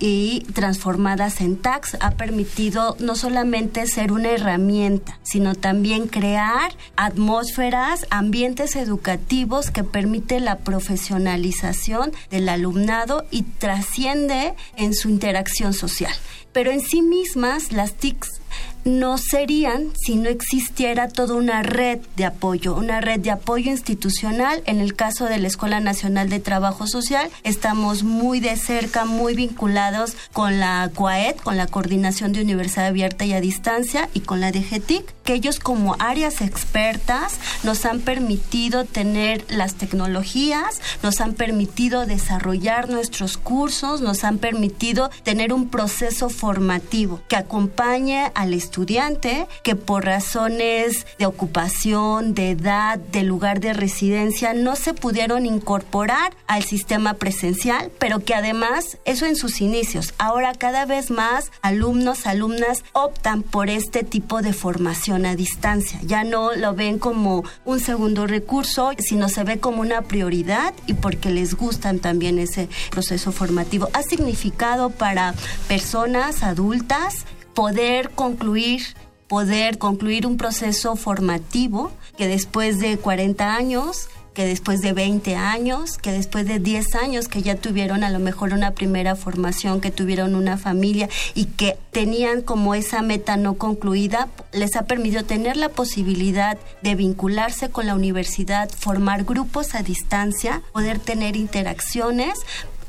y 0.00 0.46
transformadas 0.52 1.40
en 1.40 1.56
TAC 1.56 1.83
ha 2.00 2.12
permitido 2.12 2.96
no 2.98 3.14
solamente 3.14 3.86
ser 3.86 4.12
una 4.12 4.30
herramienta, 4.30 5.18
sino 5.22 5.54
también 5.54 6.08
crear 6.08 6.72
atmósferas, 6.96 8.06
ambientes 8.10 8.76
educativos 8.76 9.70
que 9.70 9.84
permiten 9.84 10.44
la 10.44 10.58
profesionalización 10.58 12.12
del 12.30 12.48
alumnado 12.48 13.24
y 13.30 13.42
trasciende 13.42 14.54
en 14.76 14.94
su 14.94 15.08
interacción 15.08 15.74
social. 15.74 16.14
Pero 16.52 16.70
en 16.70 16.80
sí 16.80 17.02
mismas 17.02 17.72
las 17.72 17.94
TICs 17.94 18.40
no 18.84 19.18
serían 19.18 19.90
si 19.94 20.16
no 20.16 20.28
existiera 20.28 21.08
toda 21.08 21.34
una 21.34 21.62
red 21.62 22.00
de 22.16 22.24
apoyo, 22.24 22.74
una 22.74 23.00
red 23.00 23.20
de 23.20 23.30
apoyo 23.30 23.70
institucional. 23.70 24.62
En 24.66 24.80
el 24.80 24.94
caso 24.94 25.26
de 25.26 25.38
la 25.38 25.48
Escuela 25.48 25.80
Nacional 25.80 26.28
de 26.28 26.40
Trabajo 26.40 26.86
Social, 26.86 27.30
estamos 27.42 28.02
muy 28.02 28.40
de 28.40 28.56
cerca, 28.56 29.04
muy 29.04 29.34
vinculados 29.34 30.16
con 30.32 30.60
la 30.60 30.90
CUAED, 30.94 31.36
con 31.36 31.56
la 31.56 31.66
Coordinación 31.66 32.32
de 32.32 32.42
Universidad 32.42 32.86
Abierta 32.86 33.24
y 33.24 33.32
a 33.32 33.40
Distancia, 33.40 34.08
y 34.14 34.20
con 34.20 34.40
la 34.40 34.52
DGTIC, 34.52 35.13
que 35.24 35.34
ellos 35.34 35.58
como 35.58 35.96
áreas 35.98 36.40
expertas 36.40 37.38
nos 37.62 37.84
han 37.86 38.00
permitido 38.00 38.84
tener 38.84 39.44
las 39.48 39.74
tecnologías, 39.74 40.80
nos 41.02 41.20
han 41.20 41.32
permitido 41.32 42.06
desarrollar 42.06 42.90
nuestros 42.90 43.38
cursos, 43.38 44.02
nos 44.02 44.22
han 44.22 44.38
permitido 44.38 45.10
tener 45.22 45.52
un 45.52 45.68
proceso 45.68 46.28
formativo 46.28 47.20
que 47.28 47.36
acompañe 47.36 48.30
al 48.34 48.52
estudiante 48.52 49.46
que 49.62 49.74
por 49.74 50.04
razones 50.04 51.06
de 51.18 51.26
ocupación, 51.26 52.34
de 52.34 52.50
edad, 52.50 52.98
de 52.98 53.22
lugar 53.22 53.60
de 53.60 53.72
residencia, 53.72 54.52
no 54.52 54.76
se 54.76 54.92
pudieron 54.92 55.46
incorporar 55.46 56.36
al 56.46 56.62
sistema 56.64 57.14
presencial, 57.14 57.90
pero 57.98 58.20
que 58.20 58.34
además, 58.34 58.98
eso 59.04 59.24
en 59.26 59.36
sus 59.36 59.60
inicios, 59.60 60.12
ahora 60.18 60.52
cada 60.54 60.84
vez 60.84 61.10
más 61.10 61.50
alumnos, 61.62 62.26
alumnas 62.26 62.84
optan 62.92 63.42
por 63.42 63.70
este 63.70 64.04
tipo 64.04 64.42
de 64.42 64.52
formación 64.52 65.13
a 65.14 65.36
distancia. 65.36 66.00
Ya 66.04 66.24
no 66.24 66.54
lo 66.54 66.74
ven 66.74 66.98
como 66.98 67.44
un 67.64 67.80
segundo 67.80 68.26
recurso, 68.26 68.90
sino 68.98 69.28
se 69.28 69.44
ve 69.44 69.60
como 69.60 69.80
una 69.80 70.02
prioridad 70.02 70.74
y 70.86 70.94
porque 70.94 71.30
les 71.30 71.54
gustan 71.54 71.98
también 71.98 72.38
ese 72.38 72.68
proceso 72.90 73.32
formativo. 73.32 73.88
Ha 73.92 74.02
significado 74.02 74.90
para 74.90 75.34
personas 75.68 76.42
adultas 76.42 77.24
poder 77.54 78.10
concluir 78.10 78.82
poder 79.28 79.78
concluir 79.78 80.26
un 80.26 80.36
proceso 80.36 80.96
formativo 80.96 81.90
que 82.16 82.28
después 82.28 82.78
de 82.78 82.98
40 82.98 83.56
años, 83.56 84.08
que 84.34 84.44
después 84.44 84.82
de 84.82 84.92
20 84.92 85.36
años, 85.36 85.96
que 85.96 86.12
después 86.12 86.46
de 86.46 86.58
10 86.58 86.96
años 86.96 87.28
que 87.28 87.42
ya 87.42 87.54
tuvieron 87.54 88.04
a 88.04 88.10
lo 88.10 88.18
mejor 88.18 88.52
una 88.52 88.72
primera 88.72 89.16
formación, 89.16 89.80
que 89.80 89.90
tuvieron 89.90 90.34
una 90.34 90.58
familia 90.58 91.08
y 91.34 91.46
que 91.46 91.78
tenían 91.92 92.42
como 92.42 92.74
esa 92.74 93.00
meta 93.00 93.36
no 93.36 93.54
concluida, 93.54 94.28
les 94.52 94.76
ha 94.76 94.82
permitido 94.82 95.24
tener 95.24 95.56
la 95.56 95.68
posibilidad 95.68 96.58
de 96.82 96.94
vincularse 96.96 97.70
con 97.70 97.86
la 97.86 97.94
universidad, 97.94 98.68
formar 98.68 99.24
grupos 99.24 99.74
a 99.74 99.82
distancia, 99.82 100.62
poder 100.72 100.98
tener 100.98 101.36
interacciones 101.36 102.40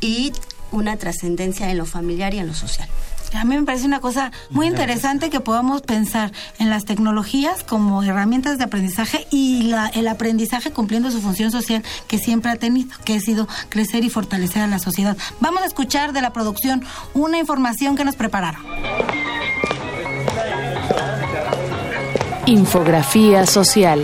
y 0.02 0.34
una 0.72 0.98
trascendencia 0.98 1.70
en 1.70 1.78
lo 1.78 1.86
familiar 1.86 2.34
y 2.34 2.40
en 2.40 2.48
lo 2.48 2.54
social. 2.54 2.90
A 3.36 3.44
mí 3.44 3.58
me 3.58 3.64
parece 3.64 3.86
una 3.86 4.00
cosa 4.00 4.32
muy 4.50 4.68
interesante 4.68 5.30
que 5.30 5.40
podamos 5.40 5.82
pensar 5.82 6.32
en 6.60 6.70
las 6.70 6.86
tecnologías 6.86 7.64
como 7.64 8.02
herramientas 8.04 8.58
de 8.58 8.64
aprendizaje 8.64 9.28
y 9.32 9.64
la, 9.64 9.88
el 9.88 10.08
aprendizaje 10.08 10.72
cumpliendo 10.72 11.12
su 11.12 11.22
función 11.22 11.52
social 11.52 11.84
que 12.08 12.18
siempre 12.18 12.52
ha 12.52 12.56
tenido, 12.56 12.96
que 13.04 13.16
ha 13.16 13.20
sido 13.20 13.48
crecer 13.70 14.04
y 14.04 14.10
fortalecer 14.10 14.62
a 14.62 14.68
la 14.68 14.80
sociedad. 14.80 15.18
Vamos 15.40 15.64
a 15.64 15.66
escuchar 15.66 16.14
de 16.14 16.22
la 16.22 16.34
producción 16.34 16.84
una 17.14 17.38
información 17.38 17.96
que 17.96 18.06
nos 18.06 18.16
prepararon. 18.16 18.62
Infografía 22.46 23.46
social. 23.46 24.04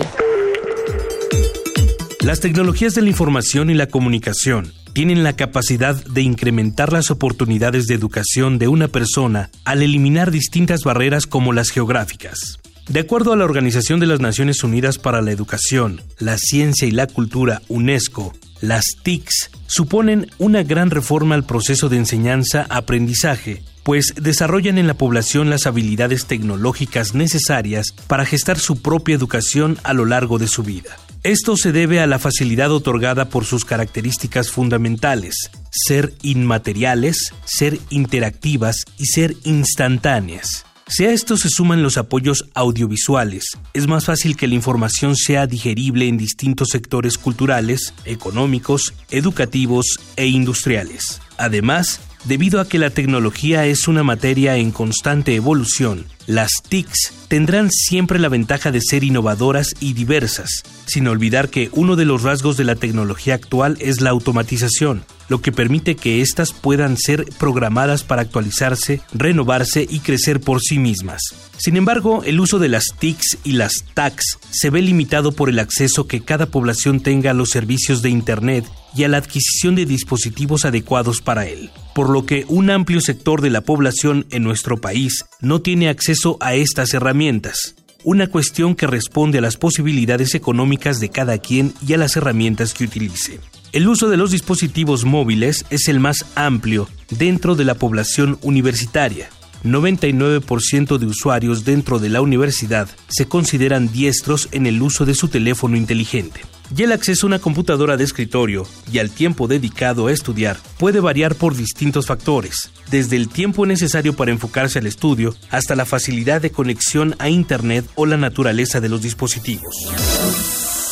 Las 2.22 2.40
tecnologías 2.40 2.96
de 2.96 3.02
la 3.02 3.10
información 3.10 3.70
y 3.70 3.76
la 3.76 3.88
comunicación 3.88 4.74
tienen 4.94 5.24
la 5.24 5.34
capacidad 5.34 5.96
de 6.06 6.22
incrementar 6.22 6.94
las 6.94 7.12
oportunidades 7.12 7.88
de 7.88 7.96
educación 7.96 8.60
de 8.60 8.68
una 8.68 8.88
persona 8.88 9.50
al 9.66 9.82
eliminar 9.82 10.32
distintas 10.32 10.84
barreras 10.84 11.26
como 11.26 11.54
las 11.54 11.70
geográficas. 11.70 12.60
De 12.88 13.00
acuerdo 13.00 13.32
a 13.32 13.38
la 13.38 13.46
Organización 13.46 14.00
de 14.00 14.08
las 14.08 14.20
Naciones 14.20 14.64
Unidas 14.64 14.98
para 14.98 15.22
la 15.22 15.32
Educación, 15.32 16.02
la 16.20 16.38
Ciencia 16.38 16.88
y 16.88 16.92
la 16.92 17.08
Cultura, 17.08 17.62
UNESCO, 17.70 18.34
las 18.60 18.86
TICs 19.02 19.50
suponen 19.68 20.30
una 20.40 20.64
gran 20.64 20.90
reforma 20.90 21.36
al 21.36 21.46
proceso 21.46 21.90
de 21.90 21.98
enseñanza-aprendizaje, 21.98 23.64
pues 23.84 24.14
desarrollan 24.22 24.78
en 24.78 24.88
la 24.88 24.94
población 24.94 25.50
las 25.50 25.68
habilidades 25.68 26.26
tecnológicas 26.26 27.16
necesarias 27.16 27.88
para 28.08 28.26
gestar 28.26 28.60
su 28.60 28.82
propia 28.82 29.16
educación 29.16 29.78
a 29.84 29.94
lo 29.94 30.06
largo 30.06 30.38
de 30.38 30.48
su 30.48 30.64
vida. 30.64 30.98
Esto 31.24 31.56
se 31.56 31.72
debe 31.72 32.00
a 32.00 32.08
la 32.08 32.18
facilidad 32.18 32.72
otorgada 32.72 33.30
por 33.30 33.46
sus 33.46 33.64
características 33.64 34.50
fundamentales, 34.50 35.52
ser 35.70 36.16
inmateriales, 36.24 37.32
ser 37.46 37.78
interactivas 37.92 38.86
y 38.98 39.06
ser 39.06 39.36
instantáneas. 39.44 40.66
Si 40.88 41.06
a 41.06 41.12
esto 41.12 41.38
se 41.38 41.50
suman 41.50 41.84
los 41.84 41.98
apoyos 41.98 42.50
audiovisuales, 42.56 43.56
es 43.76 43.88
más 43.88 44.06
fácil 44.06 44.36
que 44.36 44.48
la 44.48 44.56
información 44.56 45.16
sea 45.16 45.46
digerible 45.46 46.08
en 46.08 46.18
distintos 46.18 46.70
sectores 46.70 47.20
culturales, 47.20 47.94
económicos, 48.06 48.96
educativos 49.12 50.00
e 50.16 50.26
industriales. 50.26 51.22
Además, 51.38 52.02
debido 52.26 52.62
a 52.62 52.68
que 52.68 52.80
la 52.80 52.90
tecnología 52.90 53.66
es 53.66 53.88
una 53.88 54.04
materia 54.04 54.58
en 54.58 54.72
constante 54.72 55.36
evolución, 55.36 56.06
las 56.28 56.52
TICs 56.68 57.14
tendrán 57.28 57.70
siempre 57.72 58.20
la 58.20 58.30
ventaja 58.30 58.72
de 58.72 58.82
ser 58.82 59.04
innovadoras 59.04 59.74
y 59.80 59.94
diversas, 59.94 60.64
sin 60.86 61.08
olvidar 61.08 61.50
que 61.50 61.70
uno 61.74 61.96
de 61.96 62.06
los 62.06 62.24
rasgos 62.24 62.58
de 62.58 62.64
la 62.64 62.76
tecnología 62.76 63.36
actual 63.36 63.78
es 63.80 64.02
la 64.02 64.12
automatización, 64.12 65.04
lo 65.32 65.42
que 65.42 65.54
permite 65.54 65.96
que 65.96 66.22
éstas 66.22 66.52
puedan 66.52 66.98
ser 66.98 67.24
programadas 67.40 68.04
para 68.04 68.22
actualizarse, 68.22 69.00
renovarse 69.14 69.88
y 69.90 70.00
crecer 70.00 70.42
por 70.42 70.60
sí 70.60 70.78
mismas. 70.78 71.22
Sin 71.58 71.78
embargo, 71.78 72.24
el 72.26 72.42
uso 72.42 72.60
de 72.60 72.68
las 72.68 72.88
TICs 73.00 73.38
y 73.46 73.54
las 73.54 73.86
TACs 73.94 74.40
se 74.50 74.70
ve 74.70 74.82
limitado 74.82 75.32
por 75.32 75.48
el 75.48 75.60
acceso 75.60 76.06
que 76.06 76.20
cada 76.20 76.48
población 76.48 77.00
tenga 77.00 77.32
a 77.32 77.34
los 77.34 77.50
servicios 77.50 78.02
de 78.02 78.10
Internet 78.10 78.66
y 78.94 79.06
a 79.06 79.08
la 79.08 79.18
adquisición 79.18 79.76
de 79.76 79.86
dispositivos 79.86 80.66
adecuados 80.66 81.22
para 81.22 81.48
él, 81.48 81.70
por 81.96 82.10
lo 82.10 82.26
que 82.26 82.44
un 82.50 82.70
amplio 82.70 83.00
sector 83.00 83.42
de 83.42 83.52
la 83.52 83.62
población 83.62 84.26
en 84.32 84.44
nuestro 84.44 84.82
país 84.82 85.24
no 85.40 85.62
tiene 85.62 85.88
acceso 85.88 86.36
a 86.42 86.56
estas 86.56 86.94
herramientas, 86.94 87.76
una 88.04 88.28
cuestión 88.28 88.76
que 88.76 88.86
responde 88.86 89.38
a 89.38 89.42
las 89.42 89.56
posibilidades 89.56 90.36
económicas 90.36 91.00
de 91.00 91.08
cada 91.08 91.38
quien 91.38 91.74
y 91.88 91.94
a 91.94 91.98
las 91.98 92.18
herramientas 92.18 92.74
que 92.74 92.84
utilice. 92.84 93.40
El 93.72 93.88
uso 93.88 94.10
de 94.10 94.18
los 94.18 94.32
dispositivos 94.32 95.06
móviles 95.06 95.66
es 95.70 95.88
el 95.88 96.02
más 96.02 96.26
amplio 96.36 96.90
dentro 97.10 97.56
de 97.56 97.64
la 97.64 97.76
población 97.76 98.38
universitaria. 98.42 99.30
99% 99.64 100.98
de 100.98 101.06
usuarios 101.06 101.64
dentro 101.64 101.98
de 102.00 102.10
la 102.10 102.22
universidad 102.22 102.90
se 103.08 103.28
consideran 103.28 103.90
diestros 103.90 104.50
en 104.52 104.66
el 104.66 104.82
uso 104.82 105.06
de 105.06 105.14
su 105.14 105.30
teléfono 105.30 105.78
inteligente 105.78 106.42
y 106.76 106.84
el 106.84 106.92
acceso 106.92 107.26
a 107.26 107.30
una 107.30 107.40
computadora 107.40 107.96
de 107.96 108.04
escritorio 108.04 108.66
y 108.92 109.00
al 109.00 109.10
tiempo 109.10 109.48
dedicado 109.48 110.08
a 110.08 110.12
estudiar 110.12 110.58
puede 110.78 111.00
variar 111.00 111.36
por 111.36 111.56
distintos 111.56 112.08
factores, 112.08 112.72
desde 112.90 113.16
el 113.16 113.30
tiempo 113.30 113.66
necesario 113.66 114.14
para 114.16 114.32
enfocarse 114.32 114.80
al 114.80 114.88
estudio 114.88 115.34
hasta 115.50 115.76
la 115.76 115.86
facilidad 115.86 116.42
de 116.42 116.52
conexión 116.52 117.16
a 117.20 117.30
Internet 117.30 117.86
o 117.96 118.06
la 118.06 118.18
naturaleza 118.18 118.82
de 118.82 118.90
los 118.90 119.02
dispositivos. 119.02 119.76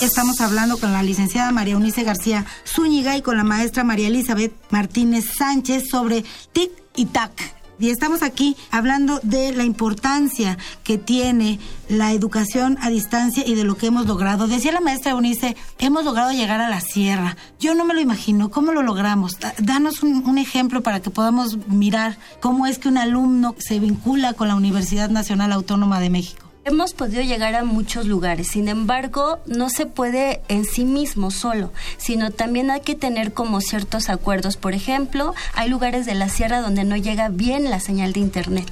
Estamos 0.01 0.39
hablando 0.39 0.77
con 0.77 0.93
la 0.93 1.03
licenciada 1.03 1.51
María 1.51 1.75
Unice 1.75 2.03
García 2.03 2.45
Zúñiga 2.65 3.17
y 3.17 3.21
con 3.21 3.35
la 3.35 3.43
maestra 3.43 3.83
María 3.83 4.07
Elizabeth 4.07 4.53
Martínez 4.69 5.25
Sánchez 5.37 5.89
sobre 5.89 6.23
TIC 6.53 6.71
y 6.95 7.05
TAC 7.05 7.59
y 7.79 7.89
estamos 7.89 8.23
aquí 8.23 8.57
hablando 8.71 9.19
de 9.23 9.53
la 9.53 9.63
importancia 9.63 10.57
que 10.83 10.97
tiene 10.97 11.59
la 11.87 12.11
educación 12.11 12.77
a 12.81 12.89
distancia 12.89 13.43
y 13.47 13.55
de 13.55 13.63
lo 13.63 13.77
que 13.77 13.87
hemos 13.87 14.05
logrado. 14.05 14.47
Decía 14.47 14.73
la 14.73 14.81
maestra 14.81 15.11
Eunice, 15.11 15.55
hemos 15.79 16.03
logrado 16.03 16.31
llegar 16.31 16.59
a 16.59 16.69
la 16.69 16.81
sierra. 16.81 17.37
Yo 17.57 17.75
no 17.75 17.85
me 17.85 17.93
lo 17.93 18.01
imagino. 18.01 18.51
¿Cómo 18.51 18.73
lo 18.73 18.83
logramos? 18.83 19.37
Danos 19.59 20.03
un, 20.03 20.27
un 20.27 20.37
ejemplo 20.37 20.83
para 20.83 20.99
que 20.99 21.09
podamos 21.09 21.57
mirar 21.67 22.17
cómo 22.41 22.67
es 22.67 22.79
que 22.79 22.89
un 22.89 22.97
alumno 22.97 23.55
se 23.57 23.79
vincula 23.79 24.33
con 24.33 24.49
la 24.49 24.55
Universidad 24.55 25.09
Nacional 25.09 25.53
Autónoma 25.53 26.01
de 26.01 26.09
México. 26.09 26.48
Hemos 26.65 26.93
podido 26.93 27.23
llegar 27.23 27.55
a 27.55 27.63
muchos 27.63 28.05
lugares, 28.05 28.49
sin 28.49 28.67
embargo, 28.67 29.39
no 29.45 29.69
se 29.69 29.85
puede 29.85 30.41
en 30.49 30.65
sí 30.65 30.83
mismo 30.83 31.31
solo, 31.31 31.71
sino 31.97 32.31
también 32.31 32.69
hay 32.69 32.81
que 32.81 32.95
tener 32.95 33.33
como 33.33 33.61
ciertos 33.61 34.09
acuerdos. 34.09 34.57
Por 34.57 34.73
ejemplo, 34.73 35.33
hay 35.55 35.69
lugares 35.69 36.05
de 36.05 36.15
la 36.15 36.27
sierra 36.27 36.61
donde 36.61 36.83
no 36.83 36.97
llega 36.97 37.29
bien 37.29 37.69
la 37.69 37.79
señal 37.79 38.13
de 38.13 38.19
Internet, 38.19 38.69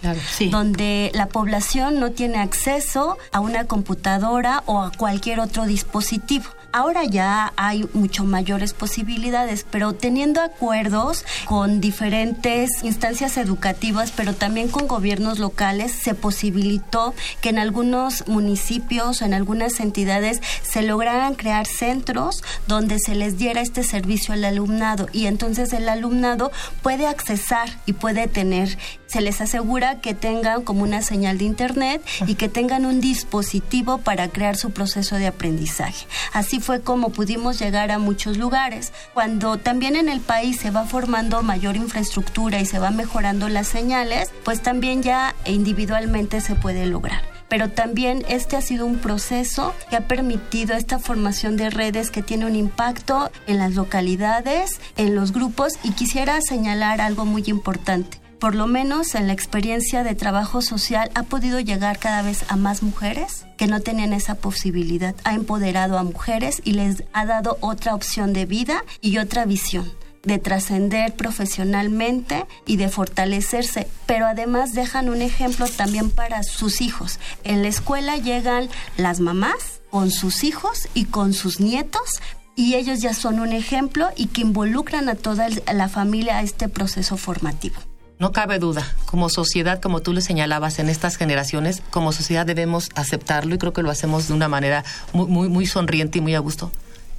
donde 0.51 1.11
la 1.13 1.27
población 1.27 1.99
no 1.99 2.11
tiene 2.11 2.39
acceso 2.39 3.17
a 3.31 3.39
una 3.39 3.65
computadora 3.65 4.63
o 4.65 4.81
a 4.81 4.91
cualquier 4.91 5.39
otro 5.39 5.65
dispositivo. 5.65 6.45
Ahora 6.77 7.05
ya 7.05 7.53
hay 7.55 7.89
mucho 7.93 8.23
mayores 8.23 8.73
posibilidades, 8.73 9.65
pero 9.67 9.93
teniendo 9.93 10.41
acuerdos 10.41 11.25
con 11.45 11.81
diferentes 11.81 12.69
instancias 12.83 13.37
educativas, 13.37 14.13
pero 14.15 14.35
también 14.35 14.67
con 14.67 14.87
gobiernos 14.87 15.39
locales, 15.39 15.91
se 15.91 16.13
posibilitó 16.13 17.15
que 17.41 17.49
en 17.49 17.57
algunos 17.57 18.27
municipios 18.27 19.23
o 19.23 19.25
en 19.25 19.33
algunas 19.33 19.79
entidades 19.79 20.39
se 20.61 20.83
lograran 20.83 21.33
crear 21.33 21.65
centros 21.65 22.43
donde 22.67 22.99
se 22.99 23.15
les 23.15 23.39
diera 23.39 23.61
este 23.61 23.81
servicio 23.81 24.35
al 24.35 24.45
alumnado. 24.45 25.07
Y 25.11 25.25
entonces 25.25 25.73
el 25.73 25.89
alumnado 25.89 26.51
puede 26.83 27.07
accesar 27.07 27.69
y 27.87 27.93
puede 27.93 28.27
tener 28.27 28.77
se 29.07 29.21
les 29.21 29.41
asegura 29.41 29.99
que 29.99 30.13
tengan 30.13 30.63
como 30.63 30.83
una 30.83 31.01
señal 31.01 31.37
de 31.37 31.45
internet 31.45 32.01
y 32.27 32.35
que 32.35 32.49
tengan 32.49 32.85
un 32.85 33.01
dispositivo 33.01 33.97
para 33.97 34.29
crear 34.29 34.57
su 34.57 34.71
proceso 34.71 35.15
de 35.15 35.27
aprendizaje. 35.27 36.05
Así 36.33 36.59
fue 36.59 36.81
como 36.81 37.09
pudimos 37.09 37.59
llegar 37.59 37.91
a 37.91 37.99
muchos 37.99 38.37
lugares. 38.37 38.93
Cuando 39.13 39.57
también 39.57 39.95
en 39.95 40.09
el 40.09 40.19
país 40.19 40.59
se 40.59 40.71
va 40.71 40.85
formando 40.85 41.41
mayor 41.41 41.75
infraestructura 41.75 42.59
y 42.59 42.65
se 42.65 42.79
va 42.79 42.91
mejorando 42.91 43.49
las 43.49 43.67
señales, 43.67 44.31
pues 44.43 44.61
también 44.61 45.01
ya 45.01 45.35
individualmente 45.45 46.41
se 46.41 46.55
puede 46.55 46.85
lograr 46.85 47.37
pero 47.49 47.69
también 47.69 48.25
este 48.27 48.57
ha 48.57 48.61
sido 48.61 48.85
un 48.85 48.97
proceso 48.97 49.73
que 49.89 49.95
ha 49.95 50.07
permitido 50.07 50.75
esta 50.75 50.99
formación 50.99 51.55
de 51.55 51.69
redes 51.69 52.11
que 52.11 52.21
tiene 52.21 52.45
un 52.45 52.55
impacto 52.55 53.31
en 53.47 53.57
las 53.57 53.73
localidades, 53.73 54.81
en 54.97 55.15
los 55.15 55.31
grupos 55.31 55.73
y 55.83 55.91
quisiera 55.91 56.41
señalar 56.41 56.99
algo 56.99 57.25
muy 57.25 57.43
importante 57.47 58.19
por 58.39 58.55
lo 58.55 58.67
menos 58.67 59.15
en 59.15 59.27
la 59.27 59.33
experiencia 59.33 60.03
de 60.03 60.15
trabajo 60.15 60.61
social, 60.61 61.09
ha 61.15 61.23
podido 61.23 61.59
llegar 61.59 61.99
cada 61.99 62.21
vez 62.21 62.45
a 62.49 62.55
más 62.55 62.83
mujeres 62.83 63.45
que 63.57 63.67
no 63.67 63.81
tenían 63.81 64.13
esa 64.13 64.35
posibilidad. 64.35 65.15
Ha 65.23 65.33
empoderado 65.33 65.97
a 65.97 66.03
mujeres 66.03 66.61
y 66.63 66.73
les 66.73 67.03
ha 67.13 67.25
dado 67.25 67.57
otra 67.61 67.95
opción 67.95 68.33
de 68.33 68.45
vida 68.45 68.83
y 69.01 69.17
otra 69.17 69.45
visión 69.45 69.91
de 70.23 70.39
trascender 70.39 71.15
profesionalmente 71.15 72.45
y 72.65 72.75
de 72.75 72.89
fortalecerse, 72.89 73.87
pero 74.05 74.25
además 74.25 74.73
dejan 74.73 75.09
un 75.09 75.21
ejemplo 75.21 75.67
también 75.67 76.11
para 76.11 76.43
sus 76.43 76.81
hijos. 76.81 77.19
En 77.43 77.61
la 77.61 77.69
escuela 77.69 78.17
llegan 78.17 78.69
las 78.97 79.21
mamás 79.21 79.79
con 79.89 80.11
sus 80.11 80.43
hijos 80.43 80.89
y 80.93 81.05
con 81.05 81.33
sus 81.33 81.61
nietos, 81.61 82.21
y 82.57 82.75
ellos 82.75 82.99
ya 82.99 83.13
son 83.13 83.39
un 83.39 83.53
ejemplo 83.53 84.09
y 84.17 84.27
que 84.27 84.41
involucran 84.41 85.07
a 85.07 85.15
toda 85.15 85.47
la 85.73 85.87
familia 85.87 86.37
a 86.37 86.41
este 86.41 86.67
proceso 86.67 87.15
formativo. 87.15 87.77
No 88.19 88.31
cabe 88.31 88.57
duda, 88.57 88.83
como 89.05 89.29
sociedad, 89.29 89.79
como 89.79 90.01
tú 90.01 90.11
le 90.11 90.21
señalabas 90.21 90.79
en 90.79 90.89
estas 90.89 91.17
generaciones, 91.17 91.83
como 91.91 92.11
sociedad 92.11 92.47
debemos 92.47 92.89
aceptarlo 92.95 93.53
y 93.53 93.59
creo 93.59 93.73
que 93.73 93.83
lo 93.83 93.91
hacemos 93.91 94.27
de 94.27 94.33
una 94.33 94.47
manera 94.47 94.83
muy, 95.13 95.49
muy, 95.49 95.65
sonriente 95.67 96.17
y 96.17 96.21
muy 96.21 96.33
a 96.33 96.39
gusto. 96.39 96.71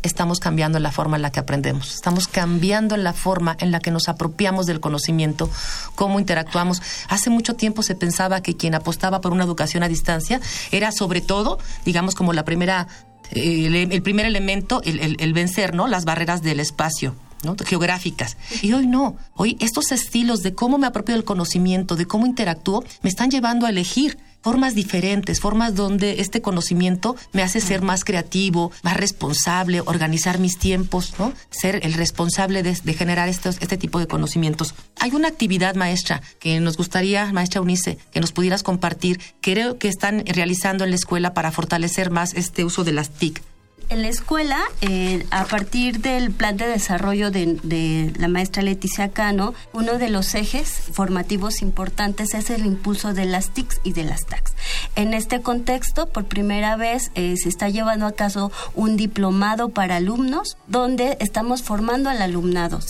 Estamos 0.02 0.40
cambiando 0.40 0.80
la 0.80 0.90
forma 0.90 1.14
en 1.14 1.22
la 1.22 1.30
que 1.30 1.38
aprendemos, 1.38 1.94
estamos 1.94 2.26
cambiando 2.26 2.96
la 2.96 3.12
forma 3.12 3.56
en 3.60 3.70
la 3.70 3.78
que 3.78 3.92
nos 3.92 4.08
apropiamos 4.08 4.66
del 4.66 4.80
conocimiento, 4.80 5.48
cómo 5.94 6.18
interactuamos. 6.18 6.82
Hace 7.08 7.30
mucho 7.30 7.54
tiempo 7.54 7.84
se 7.84 7.94
pensaba 7.94 8.42
que 8.42 8.56
quien 8.56 8.74
apostaba 8.74 9.20
por 9.20 9.32
una 9.32 9.44
educación 9.44 9.84
a 9.84 9.88
distancia 9.88 10.40
era 10.72 10.90
sobre 10.90 11.20
todo, 11.20 11.60
digamos, 11.84 12.16
como 12.16 12.32
la 12.32 12.44
primera, 12.44 12.88
el, 13.30 14.02
primer 14.02 14.26
elemento, 14.26 14.82
el, 14.82 15.16
el 15.20 15.32
vencer, 15.32 15.74
¿no? 15.74 15.86
Las 15.86 16.04
barreras 16.04 16.42
del 16.42 16.58
espacio 16.58 17.14
¿no? 17.42 17.56
geográficas. 17.64 18.36
Y 18.62 18.72
hoy 18.72 18.86
no. 18.86 19.16
Hoy 19.34 19.56
estos 19.60 19.92
estilos 19.92 20.42
de 20.42 20.54
cómo 20.54 20.78
me 20.78 20.86
apropio 20.86 21.14
del 21.14 21.24
conocimiento, 21.24 21.96
de 21.96 22.06
cómo 22.06 22.26
interactúo, 22.26 22.84
me 23.02 23.10
están 23.10 23.30
llevando 23.30 23.66
a 23.66 23.70
elegir 23.70 24.18
formas 24.40 24.74
diferentes, 24.74 25.40
formas 25.40 25.74
donde 25.74 26.20
este 26.20 26.40
conocimiento 26.40 27.16
me 27.32 27.42
hace 27.42 27.60
ser 27.60 27.82
más 27.82 28.04
creativo, 28.04 28.70
más 28.82 28.96
responsable, 28.96 29.80
organizar 29.80 30.38
mis 30.38 30.58
tiempos, 30.58 31.14
¿no? 31.18 31.32
Ser 31.50 31.80
el 31.84 31.94
responsable 31.94 32.62
de, 32.62 32.74
generar 32.94 33.28
estos, 33.28 33.58
este 33.60 33.76
tipo 33.76 33.98
de 33.98 34.06
conocimientos. 34.06 34.74
Hay 35.00 35.12
una 35.12 35.28
actividad 35.28 35.74
maestra 35.74 36.22
que 36.38 36.60
nos 36.60 36.76
gustaría, 36.76 37.32
maestra 37.32 37.60
Unice, 37.60 37.98
que 38.12 38.20
nos 38.20 38.32
pudieras 38.32 38.62
compartir, 38.62 39.20
creo 39.40 39.78
que 39.78 39.88
están 39.88 40.24
realizando 40.26 40.84
en 40.84 40.90
la 40.90 40.96
escuela 40.96 41.34
para 41.34 41.52
fortalecer 41.52 42.10
más 42.10 42.34
este 42.34 42.64
uso 42.64 42.84
de 42.84 42.92
las 42.92 43.10
TIC. 43.10 43.42
En 43.90 44.02
la 44.02 44.08
escuela, 44.08 44.58
eh, 44.82 45.24
a 45.30 45.46
partir 45.46 46.00
del 46.00 46.30
plan 46.30 46.58
de 46.58 46.66
desarrollo 46.66 47.30
de, 47.30 48.12
la 48.18 48.28
maestra 48.28 48.62
Leticia 48.62 49.08
Cano, 49.08 49.54
uno 49.72 49.94
de 49.94 50.10
los 50.10 50.34
ejes 50.34 50.68
formativos 50.92 51.62
importantes 51.62 52.34
es 52.34 52.50
el 52.50 52.66
impulso 52.66 53.14
de 53.14 53.24
las 53.24 53.54
TICs 53.54 53.80
y 53.84 53.94
de 53.94 54.04
las 54.04 54.26
TACs. 54.26 54.52
En 54.94 55.14
este 55.14 55.40
contexto, 55.40 56.06
por 56.06 56.26
primera 56.26 56.76
vez, 56.76 57.10
eh, 57.14 57.36
se 57.38 57.48
está 57.48 57.70
llevando 57.70 58.04
a 58.04 58.12
cabo 58.12 58.52
un 58.74 58.98
diplomado 58.98 59.70
para 59.70 59.96
alumnos, 59.96 60.58
donde 60.66 61.16
estamos 61.18 61.62
formando 61.62 62.10
al 62.10 62.20
alumnado. 62.20 62.80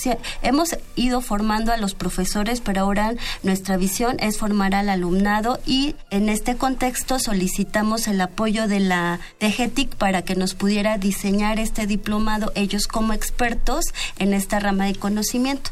hemos 0.43 0.76
ido 0.97 1.21
formando 1.21 1.73
a 1.73 1.76
los 1.76 1.95
profesores, 1.95 2.61
pero 2.61 2.81
ahora 2.81 3.14
nuestra 3.45 3.76
visión 3.76 4.17
es 4.19 4.37
formar 4.37 4.75
al 4.75 4.88
alumnado 4.88 5.61
y 5.64 5.95
en 6.11 6.28
este 6.28 6.57
contexto 6.57 7.21
solicitamos 7.21 8.09
el 8.09 8.21
apoyo 8.21 8.67
de 8.67 8.81
la 8.81 9.21
DGTIC 9.40 9.95
para 9.95 10.23
que 10.23 10.35
nos 10.35 10.55
pudiera 10.55 10.88
diseñar 10.97 11.59
este 11.59 11.87
diplomado 11.87 12.52
ellos 12.54 12.87
como 12.87 13.12
expertos 13.12 13.85
en 14.18 14.33
esta 14.33 14.59
rama 14.61 14.87
de 14.87 14.95
conocimiento. 14.95 15.71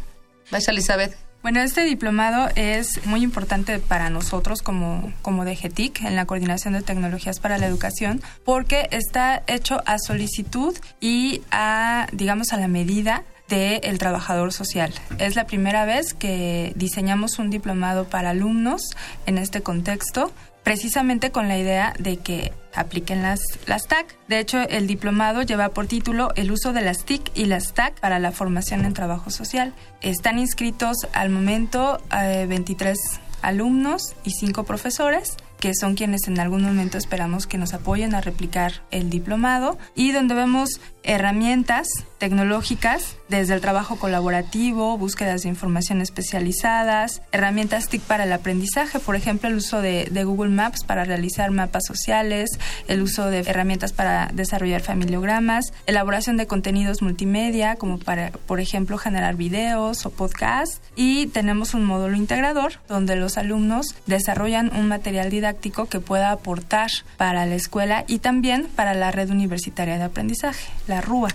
Vais, 0.51 0.69
Elizabeth. 0.69 1.17
Bueno, 1.43 1.61
este 1.61 1.85
diplomado 1.85 2.49
es 2.57 3.07
muy 3.07 3.23
importante 3.23 3.79
para 3.79 4.11
nosotros 4.11 4.63
como, 4.63 5.13
como 5.23 5.45
DGTIC 5.45 6.03
en 6.03 6.17
la 6.17 6.27
Coordinación 6.27 6.75
de 6.75 6.83
Tecnologías 6.83 7.39
para 7.39 7.57
la 7.57 7.67
Educación 7.67 8.21
porque 8.45 8.89
está 8.91 9.45
hecho 9.47 9.81
a 9.87 9.99
solicitud 10.01 10.77
y 11.01 11.43
a, 11.53 12.09
digamos, 12.13 12.53
a 12.53 12.57
la 12.57 12.67
medida 12.67 13.23
del 13.49 13.99
trabajador 13.99 14.53
social. 14.53 14.93
Es 15.19 15.37
la 15.37 15.47
primera 15.47 15.85
vez 15.85 16.15
que 16.15 16.73
diseñamos 16.75 17.39
un 17.39 17.51
diplomado 17.51 18.09
para 18.09 18.31
alumnos 18.31 18.83
en 19.27 19.39
este 19.39 19.63
contexto, 19.63 20.33
precisamente 20.67 21.31
con 21.31 21.47
la 21.47 21.57
idea 21.57 21.95
de 22.01 22.17
que 22.17 22.53
apliquen 22.75 23.23
las, 23.23 23.39
las 23.67 23.87
TAC. 23.87 24.19
De 24.27 24.41
hecho, 24.41 24.59
el 24.63 24.89
diplomado 24.89 25.43
lleva 25.43 25.69
por 25.69 25.87
título 25.87 26.31
El 26.35 26.51
uso 26.51 26.73
de 26.73 26.81
las 26.81 27.05
TIC 27.05 27.31
y 27.37 27.45
las 27.45 27.73
TAC 27.73 28.01
para 28.01 28.19
la 28.19 28.33
formación 28.33 28.85
en 28.85 28.93
trabajo 28.93 29.31
social. 29.31 29.75
Están 30.01 30.41
inscritos 30.41 30.97
al 31.13 31.31
momento 31.31 32.03
23 32.11 32.99
eh, 32.99 33.21
alumnos 33.43 34.17
y 34.25 34.33
5 34.33 34.65
profesores 34.65 35.37
que 35.59 35.75
son 35.75 35.95
quienes 35.95 36.29
en 36.29 36.39
algún 36.39 36.63
momento 36.63 36.99
esperamos 36.99 37.47
que 37.47 37.59
nos 37.59 37.75
apoyen 37.75 38.15
a 38.15 38.21
replicar 38.21 38.83
el 38.91 39.11
diplomado 39.11 39.79
y 39.95 40.13
donde 40.13 40.35
vemos 40.35 40.81
herramientas 41.03 41.87
tecnológicas 42.19 43.17
desde 43.29 43.55
el 43.55 43.61
trabajo 43.61 43.97
colaborativo, 43.97 44.99
búsquedas 44.99 45.43
de 45.43 45.49
información 45.49 46.01
especializadas, 46.01 47.23
herramientas 47.31 47.89
TIC 47.89 48.03
para 48.03 48.25
el 48.25 48.33
aprendizaje, 48.33 48.99
por 48.99 49.15
ejemplo, 49.15 49.49
el 49.49 49.57
uso 49.57 49.81
de, 49.81 50.11
Google 50.27 50.51
Maps 50.51 50.83
para 50.83 51.05
realizar 51.05 51.51
mapas 51.53 51.85
sociales, 51.87 52.59
el 52.89 53.03
uso 53.03 53.27
de 53.27 53.41
herramientas 53.41 53.93
para 53.93 54.31
desarrollar 54.33 54.81
familiogramas, 54.81 55.73
elaboración 55.87 56.37
de 56.37 56.47
contenidos 56.47 57.03
multimedia, 57.03 57.77
como 57.77 57.99
para, 57.99 58.33
por 58.47 58.59
ejemplo, 58.59 58.99
generar 58.99 59.37
videos 59.37 60.05
o 60.07 60.11
podcasts, 60.11 60.81
y 60.97 61.27
tenemos 61.29 61.75
un 61.75 61.85
módulo 61.85 62.17
integrador 62.17 62.81
donde 62.89 63.15
los 63.15 63.39
alumnos 63.39 63.95
desarrollan 64.07 64.75
un 64.75 64.89
material 64.89 65.31
didáctico 65.31 65.46
que 65.55 66.01
pueda 66.01 66.31
aportar 66.31 66.91
para 67.17 67.47
la 67.47 67.55
escuela 67.55 68.05
y 68.07 68.19
también 68.19 68.69
para 68.75 68.95
la 68.95 69.11
red 69.11 69.31
universitaria 69.31 69.99
de 69.99 70.05
aprendizaje, 70.05 70.69
la 70.87 71.01
RUA, 71.01 71.29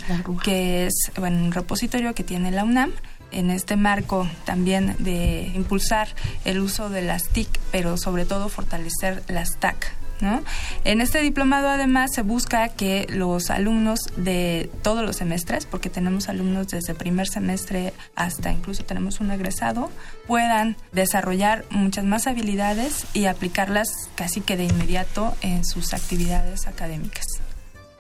que 0.44 0.88
es 0.88 1.12
bueno, 1.18 1.44
un 1.44 1.52
repositorio 1.52 2.14
que 2.14 2.24
tiene 2.24 2.52
la 2.52 2.64
UNAM 2.64 2.92
en 3.32 3.50
este 3.50 3.76
marco 3.76 4.28
también 4.46 4.96
de 5.00 5.52
impulsar 5.56 6.10
el 6.46 6.60
uso 6.60 6.90
de 6.90 7.02
las 7.02 7.30
TIC, 7.30 7.48
pero 7.72 7.98
sobre 7.98 8.26
todo 8.26 8.50
fortalecer 8.50 9.24
las 9.28 9.58
TAC. 9.58 10.01
En 10.84 11.02
este 11.02 11.22
diplomado 11.22 11.70
además 11.70 12.12
se 12.14 12.22
busca 12.22 12.70
que 12.70 13.08
los 13.10 13.50
alumnos 13.50 14.00
de 14.16 14.70
todos 14.84 15.04
los 15.06 15.18
semestres, 15.18 15.66
porque 15.66 15.90
tenemos 15.90 16.30
alumnos 16.30 16.68
desde 16.68 16.94
primer 16.94 17.28
semestre 17.28 17.94
hasta 18.16 18.52
incluso 18.52 18.84
tenemos 18.84 19.20
un 19.20 19.32
egresado, 19.32 19.92
puedan 20.28 20.76
desarrollar 20.92 21.66
muchas 21.70 22.06
más 22.06 22.28
habilidades 22.28 23.06
y 23.14 23.26
aplicarlas 23.26 24.10
casi 24.16 24.42
que 24.42 24.58
de 24.58 24.66
inmediato 24.66 25.36
en 25.42 25.66
sus 25.66 25.94
actividades 25.94 26.68
académicas. 26.68 27.26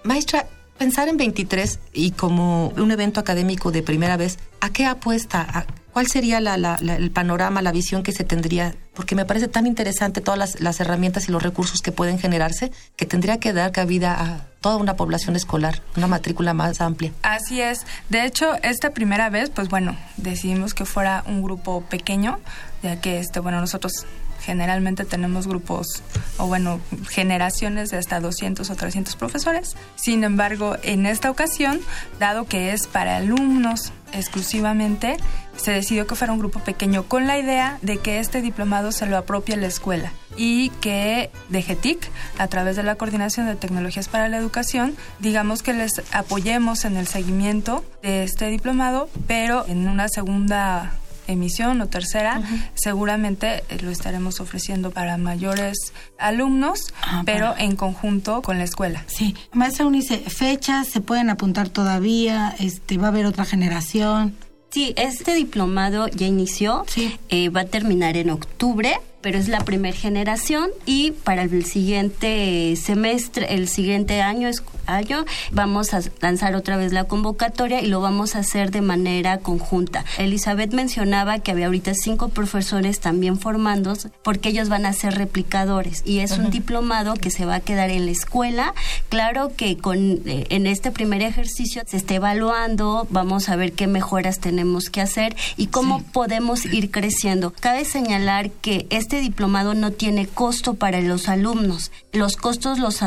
Maestra, 0.03 0.47
pensar 0.77 1.07
en 1.07 1.17
23 1.17 1.79
y 1.93 2.11
como 2.11 2.69
un 2.69 2.91
evento 2.91 3.19
académico 3.19 3.71
de 3.71 3.83
primera 3.83 4.17
vez, 4.17 4.39
¿a 4.61 4.71
qué 4.71 4.85
apuesta? 4.85 5.65
¿Cuál 5.93 6.07
sería 6.07 6.37
el 6.37 7.11
panorama, 7.11 7.61
la 7.61 7.71
visión 7.71 8.03
que 8.03 8.11
se 8.11 8.23
tendría? 8.23 8.75
Porque 8.93 9.15
me 9.15 9.25
parece 9.25 9.47
tan 9.47 9.67
interesante 9.67 10.21
todas 10.21 10.59
las, 10.59 10.79
herramientas 10.79 11.27
y 11.27 11.31
los 11.31 11.43
recursos 11.43 11.81
que 11.81 11.91
pueden 11.91 12.17
generarse 12.17 12.71
que 12.95 13.05
tendría 13.05 13.39
que 13.39 13.51
dar 13.53 13.71
cabida 13.71 14.19
a 14.19 14.47
toda 14.61 14.77
una 14.77 14.95
población 14.95 15.35
escolar, 15.35 15.81
una 15.97 16.07
matrícula 16.07 16.53
más 16.53 16.81
amplia. 16.81 17.11
Así 17.23 17.61
es. 17.61 17.85
De 18.09 18.25
hecho, 18.25 18.53
esta 18.63 18.91
primera 18.91 19.29
vez, 19.29 19.49
pues 19.49 19.69
bueno, 19.69 19.97
decidimos 20.17 20.73
que 20.73 20.85
fuera 20.85 21.23
un 21.27 21.41
grupo 21.41 21.81
pequeño, 21.81 22.39
ya 22.83 23.01
que 23.01 23.19
este, 23.19 23.39
bueno, 23.39 23.59
nosotros 23.59 24.05
Generalmente 24.41 25.05
tenemos 25.05 25.47
grupos 25.47 26.03
o 26.37 26.47
bueno, 26.47 26.79
generaciones 27.09 27.89
de 27.91 27.97
hasta 27.97 28.19
200 28.19 28.69
o 28.69 28.75
300 28.75 29.15
profesores. 29.15 29.75
Sin 29.95 30.23
embargo, 30.23 30.75
en 30.83 31.05
esta 31.05 31.29
ocasión, 31.29 31.79
dado 32.19 32.45
que 32.45 32.73
es 32.73 32.87
para 32.87 33.17
alumnos 33.17 33.93
exclusivamente, 34.13 35.17
se 35.55 35.71
decidió 35.71 36.07
que 36.07 36.15
fuera 36.15 36.33
un 36.33 36.39
grupo 36.39 36.59
pequeño 36.59 37.03
con 37.03 37.27
la 37.27 37.37
idea 37.37 37.77
de 37.81 37.97
que 37.97 38.19
este 38.19 38.41
diplomado 38.41 38.91
se 38.91 39.05
lo 39.05 39.17
apropie 39.17 39.55
la 39.57 39.67
escuela 39.67 40.11
y 40.37 40.69
que 40.81 41.29
DGTIC, 41.49 42.09
a 42.37 42.47
través 42.47 42.75
de 42.75 42.83
la 42.83 42.95
Coordinación 42.95 43.45
de 43.45 43.55
Tecnologías 43.55 44.07
para 44.07 44.29
la 44.29 44.37
Educación, 44.37 44.95
digamos 45.19 45.61
que 45.61 45.73
les 45.73 46.01
apoyemos 46.11 46.85
en 46.85 46.97
el 46.97 47.07
seguimiento 47.07 47.83
de 48.01 48.23
este 48.23 48.47
diplomado, 48.47 49.09
pero 49.27 49.65
en 49.67 49.87
una 49.87 50.07
segunda 50.07 50.93
emisión 51.31 51.81
o 51.81 51.87
tercera, 51.87 52.41
seguramente 52.73 53.63
eh, 53.69 53.79
lo 53.81 53.91
estaremos 53.91 54.39
ofreciendo 54.39 54.91
para 54.91 55.17
mayores 55.17 55.93
alumnos, 56.17 56.93
ah, 57.01 57.23
pero 57.25 57.55
en 57.57 57.75
conjunto 57.75 58.41
con 58.41 58.57
la 58.57 58.63
escuela. 58.63 59.03
Sí, 59.07 59.35
maestra 59.53 59.85
Unice, 59.85 60.17
fechas 60.17 60.87
se 60.87 61.01
pueden 61.01 61.29
apuntar 61.29 61.69
todavía, 61.69 62.55
este, 62.59 62.97
va 62.97 63.07
a 63.07 63.09
haber 63.09 63.25
otra 63.25 63.45
generación. 63.45 64.35
Sí, 64.69 64.93
este 64.95 65.33
diplomado 65.33 66.07
ya 66.07 66.27
inició, 66.27 66.85
eh, 67.29 67.49
va 67.49 67.61
a 67.61 67.65
terminar 67.65 68.15
en 68.15 68.29
octubre 68.29 68.99
pero 69.21 69.37
es 69.37 69.47
la 69.47 69.59
primera 69.61 69.95
generación 69.95 70.69
y 70.85 71.11
para 71.11 71.43
el 71.43 71.65
siguiente 71.65 72.75
semestre, 72.75 73.53
el 73.55 73.67
siguiente 73.67 74.21
año, 74.21 74.49
año, 74.87 75.25
vamos 75.51 75.93
a 75.93 76.01
lanzar 76.21 76.55
otra 76.55 76.77
vez 76.77 76.93
la 76.93 77.05
convocatoria 77.05 77.81
y 77.81 77.87
lo 77.87 78.01
vamos 78.01 78.35
a 78.35 78.39
hacer 78.39 78.71
de 78.71 78.81
manera 78.81 79.37
conjunta. 79.39 80.05
Elizabeth 80.17 80.73
mencionaba 80.73 81.39
que 81.39 81.51
había 81.51 81.67
ahorita 81.67 81.93
cinco 81.93 82.29
profesores 82.29 82.99
también 82.99 83.37
formándose 83.37 84.09
porque 84.23 84.49
ellos 84.49 84.69
van 84.69 84.85
a 84.85 84.93
ser 84.93 85.15
replicadores 85.15 86.03
y 86.05 86.19
es 86.19 86.37
un 86.37 86.49
diplomado 86.49 87.13
que 87.13 87.31
se 87.31 87.45
va 87.45 87.55
a 87.55 87.59
quedar 87.59 87.89
en 87.89 88.05
la 88.05 88.11
escuela. 88.11 88.73
Claro 89.09 89.51
que 89.55 89.77
con 89.77 90.21
eh, 90.25 90.45
en 90.49 90.67
este 90.67 90.91
primer 90.91 91.21
ejercicio 91.21 91.83
se 91.85 91.97
está 91.97 92.15
evaluando, 92.15 93.07
vamos 93.09 93.49
a 93.49 93.55
ver 93.55 93.73
qué 93.73 93.87
mejoras 93.87 94.39
tenemos 94.39 94.89
que 94.89 95.01
hacer 95.01 95.35
y 95.57 95.67
cómo 95.67 96.03
podemos 96.11 96.65
ir 96.65 96.91
creciendo. 96.91 97.53
Cabe 97.59 97.85
señalar 97.85 98.49
que 98.49 98.87
este 98.89 99.10
este 99.11 99.23
diplomado 99.23 99.73
no 99.73 99.91
tiene 99.91 100.25
costo 100.25 100.75
para 100.75 101.01
los 101.01 101.27
alumnos. 101.27 101.91
Los 102.13 102.37
costos 102.37 102.79
los, 102.79 103.01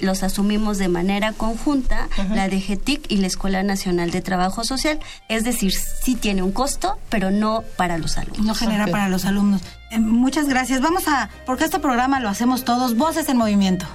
los 0.00 0.22
asumimos 0.22 0.78
de 0.78 0.86
manera 0.86 1.32
conjunta, 1.32 2.08
la 2.32 2.48
DGTIC 2.48 3.10
y 3.10 3.16
la 3.16 3.26
Escuela 3.26 3.64
Nacional 3.64 4.12
de 4.12 4.20
Trabajo 4.20 4.62
Social. 4.62 5.00
Es 5.28 5.42
decir, 5.42 5.72
sí 5.72 6.14
tiene 6.14 6.44
un 6.44 6.52
costo, 6.52 6.98
pero 7.08 7.32
no 7.32 7.64
para 7.76 7.98
los 7.98 8.16
alumnos. 8.16 8.46
No 8.46 8.54
genera 8.54 8.86
para 8.86 9.08
los 9.08 9.24
alumnos. 9.24 9.60
Eh, 9.90 9.98
muchas 9.98 10.46
gracias. 10.48 10.80
Vamos 10.82 11.08
a, 11.08 11.30
porque 11.46 11.64
este 11.64 11.80
programa 11.80 12.20
lo 12.20 12.28
hacemos 12.28 12.64
todos, 12.64 12.96
Voces 12.96 13.28
en 13.28 13.36
Movimiento. 13.36 13.86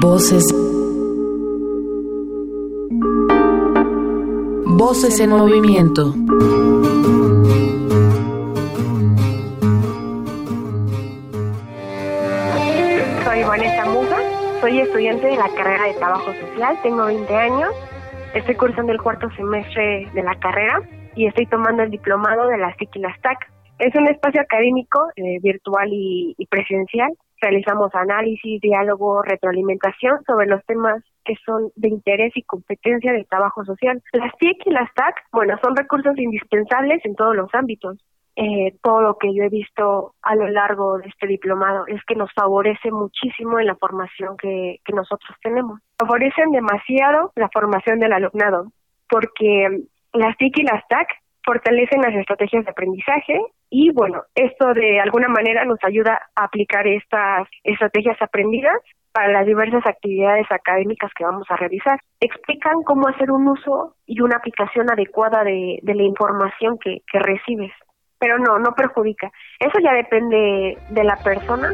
Voces. 0.00 0.42
Voces 4.66 5.20
en 5.20 5.30
movimiento. 5.30 6.16
Soy 14.60 14.80
estudiante 14.80 15.26
de 15.26 15.36
la 15.36 15.48
carrera 15.54 15.84
de 15.84 15.94
Trabajo 15.94 16.32
Social, 16.34 16.78
tengo 16.82 17.06
20 17.06 17.36
años 17.36 17.72
Estoy 18.34 18.56
cursando 18.56 18.92
el 18.92 19.00
cuarto 19.00 19.30
semestre 19.30 20.06
de 20.12 20.22
la 20.22 20.38
carrera 20.38 20.80
y 21.16 21.26
estoy 21.26 21.46
tomando 21.46 21.82
el 21.82 21.90
diplomado 21.90 22.46
de 22.48 22.58
la 22.58 22.74
SIC 22.76 22.96
y 22.96 22.98
la 22.98 23.14
STAC. 23.16 23.50
Es 23.78 23.94
un 23.94 24.06
espacio 24.06 24.40
académico 24.40 25.00
eh, 25.16 25.38
virtual 25.40 25.88
y, 25.90 26.46
presencial. 26.50 27.10
Realizamos 27.40 27.94
análisis, 27.94 28.60
diálogo, 28.60 29.22
retroalimentación 29.22 30.22
sobre 30.26 30.46
los 30.46 30.64
temas 30.66 31.02
que 31.24 31.34
son 31.44 31.70
de 31.76 31.88
interés 31.88 32.36
y 32.36 32.42
competencia 32.42 33.12
del 33.12 33.26
trabajo 33.26 33.64
social. 33.64 34.02
Las 34.12 34.36
TIC 34.38 34.66
y 34.66 34.70
las 34.70 34.92
TAC, 34.92 35.14
bueno, 35.32 35.58
son 35.62 35.74
recursos 35.74 36.18
indispensables 36.18 37.02
en 37.04 37.14
todos 37.14 37.34
los 37.34 37.48
ámbitos. 37.54 37.96
Eh, 38.40 38.76
todo 38.84 39.00
lo 39.02 39.18
que 39.18 39.34
yo 39.34 39.42
he 39.42 39.48
visto 39.48 40.14
a 40.22 40.36
lo 40.36 40.46
largo 40.46 40.98
de 40.98 41.08
este 41.08 41.26
diplomado 41.26 41.88
es 41.88 42.00
que 42.04 42.14
nos 42.14 42.32
favorece 42.32 42.92
muchísimo 42.92 43.58
en 43.58 43.66
la 43.66 43.74
formación 43.74 44.36
que, 44.36 44.76
que 44.84 44.92
nosotros 44.92 45.36
tenemos. 45.42 45.80
Favorecen 45.98 46.52
demasiado 46.52 47.32
la 47.34 47.48
formación 47.48 47.98
del 47.98 48.12
alumnado, 48.12 48.70
porque 49.10 49.82
las 50.12 50.36
TIC 50.36 50.58
y 50.58 50.62
las 50.62 50.86
TAC 50.86 51.08
fortalecen 51.44 52.00
las 52.00 52.14
estrategias 52.14 52.64
de 52.64 52.70
aprendizaje 52.70 53.40
y 53.70 53.90
bueno, 53.90 54.22
esto 54.36 54.72
de 54.72 55.00
alguna 55.00 55.26
manera 55.26 55.64
nos 55.64 55.78
ayuda 55.82 56.20
a 56.36 56.44
aplicar 56.44 56.86
estas 56.86 57.48
estrategias 57.64 58.22
aprendidas 58.22 58.78
para 59.10 59.32
las 59.32 59.46
diversas 59.46 59.84
actividades 59.84 60.46
académicas 60.50 61.10
que 61.16 61.24
vamos 61.24 61.46
a 61.50 61.56
realizar. 61.56 61.98
Explican 62.20 62.84
cómo 62.84 63.08
hacer 63.08 63.32
un 63.32 63.48
uso 63.48 63.96
y 64.06 64.20
una 64.20 64.36
aplicación 64.36 64.88
adecuada 64.92 65.42
de, 65.42 65.80
de 65.82 65.94
la 65.96 66.04
información 66.04 66.78
que, 66.78 66.98
que 67.10 67.18
recibes, 67.18 67.72
pero 68.18 68.38
no, 68.38 68.58
no 68.58 68.74
perjudica. 68.74 69.30
Eso 69.58 69.78
ya 69.82 69.92
depende 69.92 70.76
de 70.90 71.04
la 71.04 71.16
persona. 71.22 71.70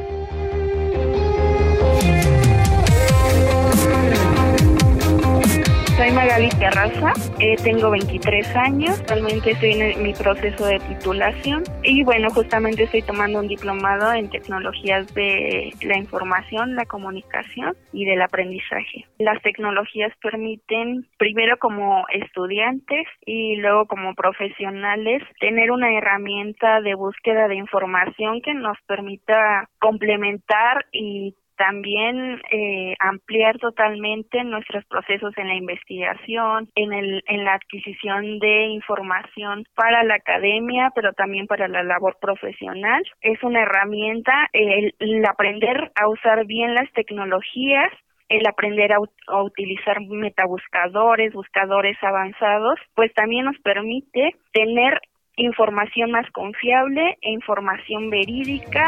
Soy 5.96 6.10
Magali 6.10 6.48
Terraza, 6.58 7.12
eh, 7.38 7.54
tengo 7.62 7.88
23 7.88 8.56
años, 8.56 8.98
actualmente 8.98 9.52
estoy 9.52 9.80
en 9.80 10.02
mi 10.02 10.12
proceso 10.12 10.66
de 10.66 10.80
titulación 10.80 11.62
y 11.84 12.02
bueno, 12.02 12.30
justamente 12.30 12.82
estoy 12.82 13.02
tomando 13.02 13.38
un 13.38 13.46
diplomado 13.46 14.12
en 14.12 14.28
tecnologías 14.28 15.14
de 15.14 15.72
la 15.82 15.96
información, 15.96 16.74
la 16.74 16.84
comunicación 16.86 17.76
y 17.92 18.06
del 18.06 18.22
aprendizaje. 18.22 19.06
Las 19.20 19.40
tecnologías 19.42 20.12
permiten, 20.20 21.06
primero 21.16 21.58
como 21.58 22.04
estudiantes 22.12 23.06
y 23.24 23.54
luego 23.58 23.86
como 23.86 24.16
profesionales, 24.16 25.22
tener 25.38 25.70
una 25.70 25.96
herramienta 25.96 26.80
de 26.80 26.96
búsqueda 26.96 27.46
de 27.46 27.54
información 27.54 28.40
que 28.42 28.52
nos 28.52 28.76
permita 28.88 29.68
complementar 29.78 30.86
y 30.90 31.36
también 31.56 32.40
eh, 32.50 32.94
ampliar 32.98 33.58
totalmente 33.58 34.42
nuestros 34.44 34.84
procesos 34.86 35.32
en 35.36 35.48
la 35.48 35.54
investigación, 35.54 36.68
en, 36.74 36.92
el, 36.92 37.22
en 37.26 37.44
la 37.44 37.54
adquisición 37.54 38.38
de 38.38 38.66
información 38.66 39.64
para 39.74 40.04
la 40.04 40.16
academia, 40.16 40.90
pero 40.94 41.12
también 41.12 41.46
para 41.46 41.68
la 41.68 41.82
labor 41.82 42.16
profesional. 42.20 43.02
Es 43.20 43.42
una 43.42 43.62
herramienta 43.62 44.48
el, 44.52 44.94
aprender 45.26 45.92
a 45.94 46.08
usar 46.08 46.46
bien 46.46 46.74
las 46.74 46.90
tecnologías 46.92 47.90
el 48.30 48.46
aprender 48.46 48.90
a, 48.90 48.96
a, 49.28 49.42
utilizar 49.42 50.00
metabuscadores, 50.00 51.34
buscadores 51.34 51.96
avanzados, 52.02 52.80
pues 52.94 53.12
también 53.12 53.44
nos 53.44 53.58
permite 53.58 54.34
tener 54.50 54.98
información 55.36 56.10
más 56.10 56.28
confiable 56.30 57.18
e 57.20 57.30
información 57.30 58.10
verídica. 58.10 58.86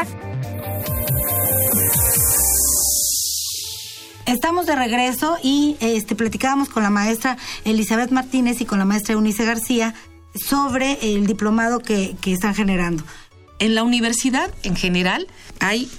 Estamos 4.27 4.65
de 4.65 4.75
regreso 4.75 5.37
y 5.41 5.77
este 5.79 6.13
platicábamos 6.13 6.67
con 6.67 6.83
la 6.83 6.89
maestra 6.89 7.37
Elizabeth 7.63 8.11
Martínez 8.11 8.59
y 8.59 8.65
con 8.65 8.77
la 8.77 8.83
maestra 8.83 9.13
Eunice 9.13 9.45
García 9.45 9.93
sobre 10.35 10.97
el 11.01 11.25
diplomado 11.25 11.79
que, 11.79 12.17
que 12.19 12.33
están 12.33 12.53
generando. 12.53 13.05
En 13.59 13.73
la 13.73 13.83
universidad, 13.83 14.53
en 14.63 14.75
general, 14.75 15.27
hay 15.61 15.89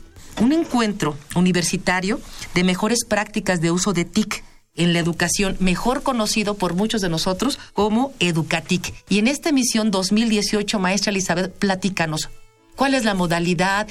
un 0.43 0.53
encuentro 0.53 1.17
universitario 1.37 2.21
de 2.55 2.65
mejores 2.65 3.07
prácticas 3.07 3.63
de 3.63 3.71
uso 3.71 3.95
de 3.95 4.05
TIC 4.05 4.45
en 4.75 4.93
la 4.93 4.99
educación, 4.99 5.57
mejor 5.59 6.03
conocido 6.03 6.53
por 6.53 6.75
muchos 6.75 7.01
de 7.01 7.09
nosotros 7.09 7.59
como 7.73 8.13
Educatic. 8.21 8.93
Y 9.09 9.21
en 9.21 9.29
esta 9.29 9.49
emisión 9.49 9.91
2018, 9.91 10.79
maestra 10.79 11.13
Elizabeth, 11.13 11.59
platícanos, 11.59 12.29
¿cuál 12.77 12.93
es 12.93 13.07
la 13.07 13.15
modalidad? 13.15 13.89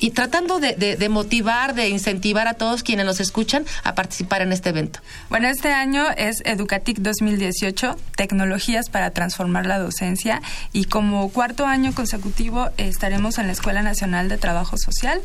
Y 0.00 0.10
tratando 0.10 0.60
de, 0.60 1.08
motivar, 1.08 1.74
de 1.74 1.88
incentivar 1.88 2.48
a 2.48 2.54
todos 2.54 2.82
quienes 2.82 3.06
nos 3.06 3.20
escuchan 3.20 3.64
a 3.84 3.94
participar 3.94 4.42
en 4.42 4.52
este 4.52 4.70
evento. 4.70 5.00
Bueno, 5.30 5.48
este 5.48 5.72
año 5.72 6.04
es 6.16 6.42
Educatic 6.44 6.98
2018, 6.98 7.96
Tecnologías 8.16 8.90
para 8.90 9.10
Transformar 9.10 9.66
la 9.66 9.78
Docencia, 9.78 10.42
y 10.72 10.84
como 10.84 11.30
cuarto 11.30 11.66
año 11.66 11.94
consecutivo 11.94 12.70
estaremos 12.76 13.38
en 13.38 13.46
la 13.46 13.52
Escuela 13.52 13.82
Nacional 13.82 14.28
de 14.28 14.38
Trabajo 14.38 14.76
Social, 14.76 15.20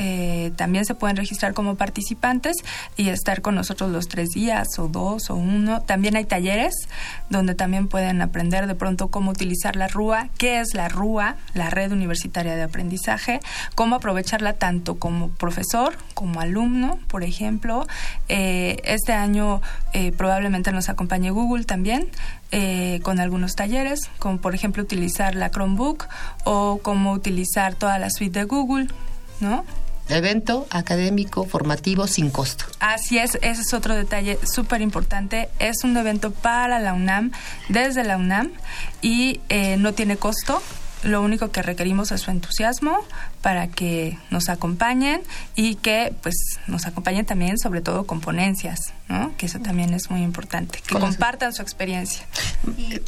eh, 0.00 0.52
también 0.54 0.84
se 0.84 0.94
pueden 0.94 1.16
registrar 1.16 1.54
como 1.54 1.74
participantes 1.74 2.56
y 2.96 3.08
estar 3.08 3.42
con 3.42 3.56
nosotros 3.56 3.90
los 3.90 4.06
tres 4.06 4.30
días 4.30 4.78
o 4.78 4.86
dos 4.86 5.28
o 5.28 5.34
uno. 5.34 5.82
También 5.82 6.14
hay 6.14 6.24
talleres 6.24 6.72
donde 7.30 7.56
también 7.56 7.88
pueden 7.88 8.22
aprender 8.22 8.68
de 8.68 8.76
pronto 8.76 9.08
cómo 9.08 9.32
utilizar 9.32 9.74
la 9.74 9.88
RUA, 9.88 10.28
qué 10.38 10.60
es 10.60 10.74
la 10.74 10.88
RUA, 10.88 11.34
la 11.54 11.68
Red 11.70 11.90
Universitaria 11.90 12.54
de 12.54 12.62
Aprendizaje, 12.62 13.40
cómo 13.74 13.96
aprovecharla 13.96 14.52
tanto 14.52 15.00
como 15.00 15.30
profesor 15.30 15.98
como 16.14 16.40
alumno, 16.40 17.00
por 17.08 17.24
ejemplo. 17.24 17.86
Eh, 18.28 18.80
este 18.84 19.12
año 19.12 19.60
eh, 19.94 20.12
probablemente 20.12 20.70
nos 20.70 20.88
acompañe 20.88 21.30
Google 21.30 21.64
también. 21.64 22.08
con 23.02 23.20
algunos 23.20 23.56
talleres, 23.56 24.08
como 24.18 24.38
por 24.38 24.54
ejemplo 24.54 24.82
utilizar 24.82 25.34
la 25.34 25.50
Chromebook 25.50 26.06
o 26.44 26.80
cómo 26.82 27.12
utilizar 27.12 27.74
toda 27.74 27.98
la 27.98 28.08
suite 28.08 28.38
de 28.38 28.44
Google, 28.46 28.88
¿no? 29.40 29.64
Evento 30.08 30.66
académico 30.70 31.44
formativo 31.44 32.06
sin 32.06 32.30
costo. 32.30 32.64
Así 32.80 33.18
es, 33.18 33.36
ese 33.42 33.62
es 33.62 33.74
otro 33.74 33.94
detalle 33.94 34.38
súper 34.44 34.80
importante. 34.80 35.48
Es 35.58 35.84
un 35.84 35.96
evento 35.96 36.30
para 36.30 36.78
la 36.78 36.94
UNAM, 36.94 37.32
desde 37.68 38.04
la 38.04 38.16
UNAM, 38.16 38.50
y 39.02 39.40
eh, 39.48 39.76
no 39.76 39.92
tiene 39.92 40.16
costo. 40.16 40.62
Lo 41.02 41.22
único 41.22 41.50
que 41.50 41.62
requerimos 41.62 42.10
es 42.12 42.22
su 42.22 42.30
entusiasmo 42.30 42.98
para 43.40 43.68
que 43.68 44.18
nos 44.30 44.48
acompañen 44.48 45.22
y 45.54 45.76
que 45.76 46.12
pues 46.22 46.58
nos 46.66 46.86
acompañen 46.86 47.24
también 47.24 47.58
sobre 47.58 47.80
todo 47.80 48.04
con 48.06 48.20
ponencias, 48.20 48.92
¿no? 49.08 49.36
Que 49.36 49.46
eso 49.46 49.60
también 49.60 49.94
es 49.94 50.10
muy 50.10 50.22
importante, 50.22 50.80
que 50.86 50.98
compartan 50.98 51.52
su 51.52 51.62
experiencia. 51.62 52.26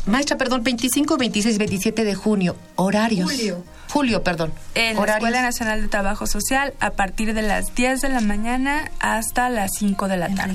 Maestra, 0.07 0.39
perdón, 0.39 0.63
25, 0.63 1.17
26, 1.17 1.59
27 1.59 2.05
de 2.05 2.15
junio, 2.15 2.57
horarios. 2.77 3.31
Julio. 3.31 3.65
Julio, 3.91 4.23
perdón. 4.23 4.53
En 4.77 4.97
la 4.97 5.15
Escuela 5.15 5.43
Nacional 5.43 5.83
de 5.83 5.89
Trabajo 5.89 6.27
Social 6.27 6.75
a 6.79 6.91
partir 6.91 7.35
de 7.35 7.43
las 7.43 7.75
10 7.75 8.01
de 8.03 8.09
la 8.09 8.21
mañana 8.21 8.89
hasta 9.01 9.49
las 9.49 9.73
5 9.79 10.07
de 10.07 10.17
la 10.17 10.33
tarde. 10.33 10.55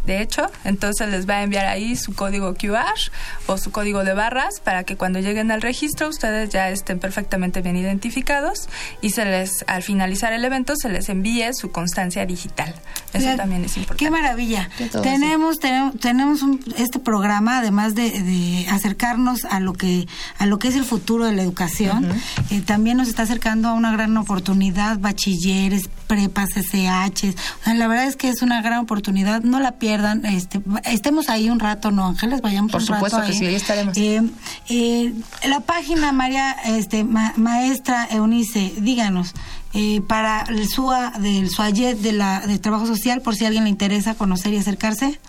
de 0.07 0.23
hecho, 0.23 0.51
entonces 0.65 1.09
les 1.09 1.29
va 1.29 1.37
a 1.37 1.43
enviar 1.43 1.67
ahí 1.67 1.95
su 1.97 2.15
código 2.15 2.55
QR 2.55 2.99
o 3.47 3.59
su 3.59 3.71
código 3.71 4.05
de 4.05 4.15
barras 4.15 4.61
para 4.61 4.85
que 4.85 4.97
cuando 4.97 5.19
lleguen 5.21 5.51
al 5.51 5.61
registro 5.61 6.09
ustedes 6.09 6.49
ya 6.51 6.71
estén 6.71 6.99
perfectamente 6.99 7.61
bien 7.61 7.77
identificados 7.77 8.69
y 9.03 9.11
se 9.11 9.25
les 9.25 9.65
al 9.67 9.83
finalizar 9.83 10.33
el 10.33 10.45
evento 10.45 10.75
se 10.77 10.89
les 10.89 11.09
envíe 11.09 11.53
su 11.53 11.71
constancia 11.71 12.25
digital. 12.25 12.75
Eso 13.13 13.37
también 13.37 13.65
es 13.65 13.77
importante. 13.77 14.05
Qué 14.05 14.11
maravilla. 14.11 14.71
Tenemos, 15.03 15.59
tenemos 15.59 15.99
tenemos 16.01 16.41
este 16.77 16.99
programa 16.99 17.59
además 17.59 17.95
de, 17.95 18.67
acercarnos 18.71 19.45
a 19.45 19.61
lo 19.61 19.73
que 19.73 20.07
a 20.39 20.47
lo 20.47 20.59
que 20.59 20.69
es 20.69 20.77
el 20.77 20.85
futuro 20.85 21.27
de 21.27 21.33
la 21.33 21.43
educación. 21.43 22.09
Eh, 22.51 22.61
también 22.63 22.97
nos 22.97 23.09
está 23.09 23.23
acercando 23.23 23.69
a 23.69 23.75
una 23.75 23.93
gran 23.93 24.17
oportunidad 24.17 24.99
bachilleres, 24.99 25.91
prepas, 26.09 26.49
SH. 26.57 27.35
la 27.75 27.87
verdad 27.87 28.07
es 28.07 28.17
que 28.17 28.29
es 28.29 28.43
una 28.43 28.61
gran 28.63 28.81
oportunidad. 28.81 29.43
No 29.43 29.61
la 29.61 29.73
pierdan 29.73 30.25
este, 30.27 30.61
estemos 30.85 31.29
ahí 31.29 31.51
un 31.51 31.61
rato, 31.61 31.91
¿no, 31.93 32.07
Ángeles? 32.07 32.41
Vayamos 32.41 32.73
Por 32.73 32.81
un 32.81 32.89
rato 32.89 33.05
supuesto 33.07 33.27
que 33.31 33.39
sí, 33.39 33.47
ahí 33.47 33.55
estaremos. 33.55 33.97
Eh, 33.97 34.23
eh, 34.69 35.15
la 35.47 35.61
página, 35.61 36.11
María, 36.13 36.53
este, 36.67 37.05
maestra 37.05 38.09
Eunice, 38.11 38.73
díganos, 38.79 39.35
eh, 39.75 40.01
para 40.01 40.43
el 40.49 40.67
SUA, 40.67 41.13
del 41.21 41.51
SUAYET 41.51 41.99
de 41.99 42.13
la 42.13 42.41
de 42.41 42.59
Trabajo 42.59 42.87
Social, 42.87 43.21
por 43.21 43.37
si 43.37 43.45
a 43.45 43.49
alguien 43.49 43.65
le 43.65 43.71
interesa 43.71 44.15
conocer 44.15 44.53
y 44.55 44.57
acercarse. 44.57 45.21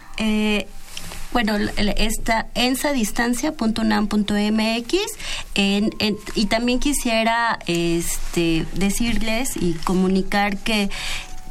Bueno, 1.31 1.55
está 1.77 2.47
ensadistancia.unam.mx 2.55 4.93
en, 5.55 5.91
en, 5.99 6.17
y 6.35 6.47
también 6.47 6.79
quisiera 6.79 7.59
este, 7.67 8.65
decirles 8.73 9.55
y 9.55 9.73
comunicar 9.73 10.57
que 10.57 10.89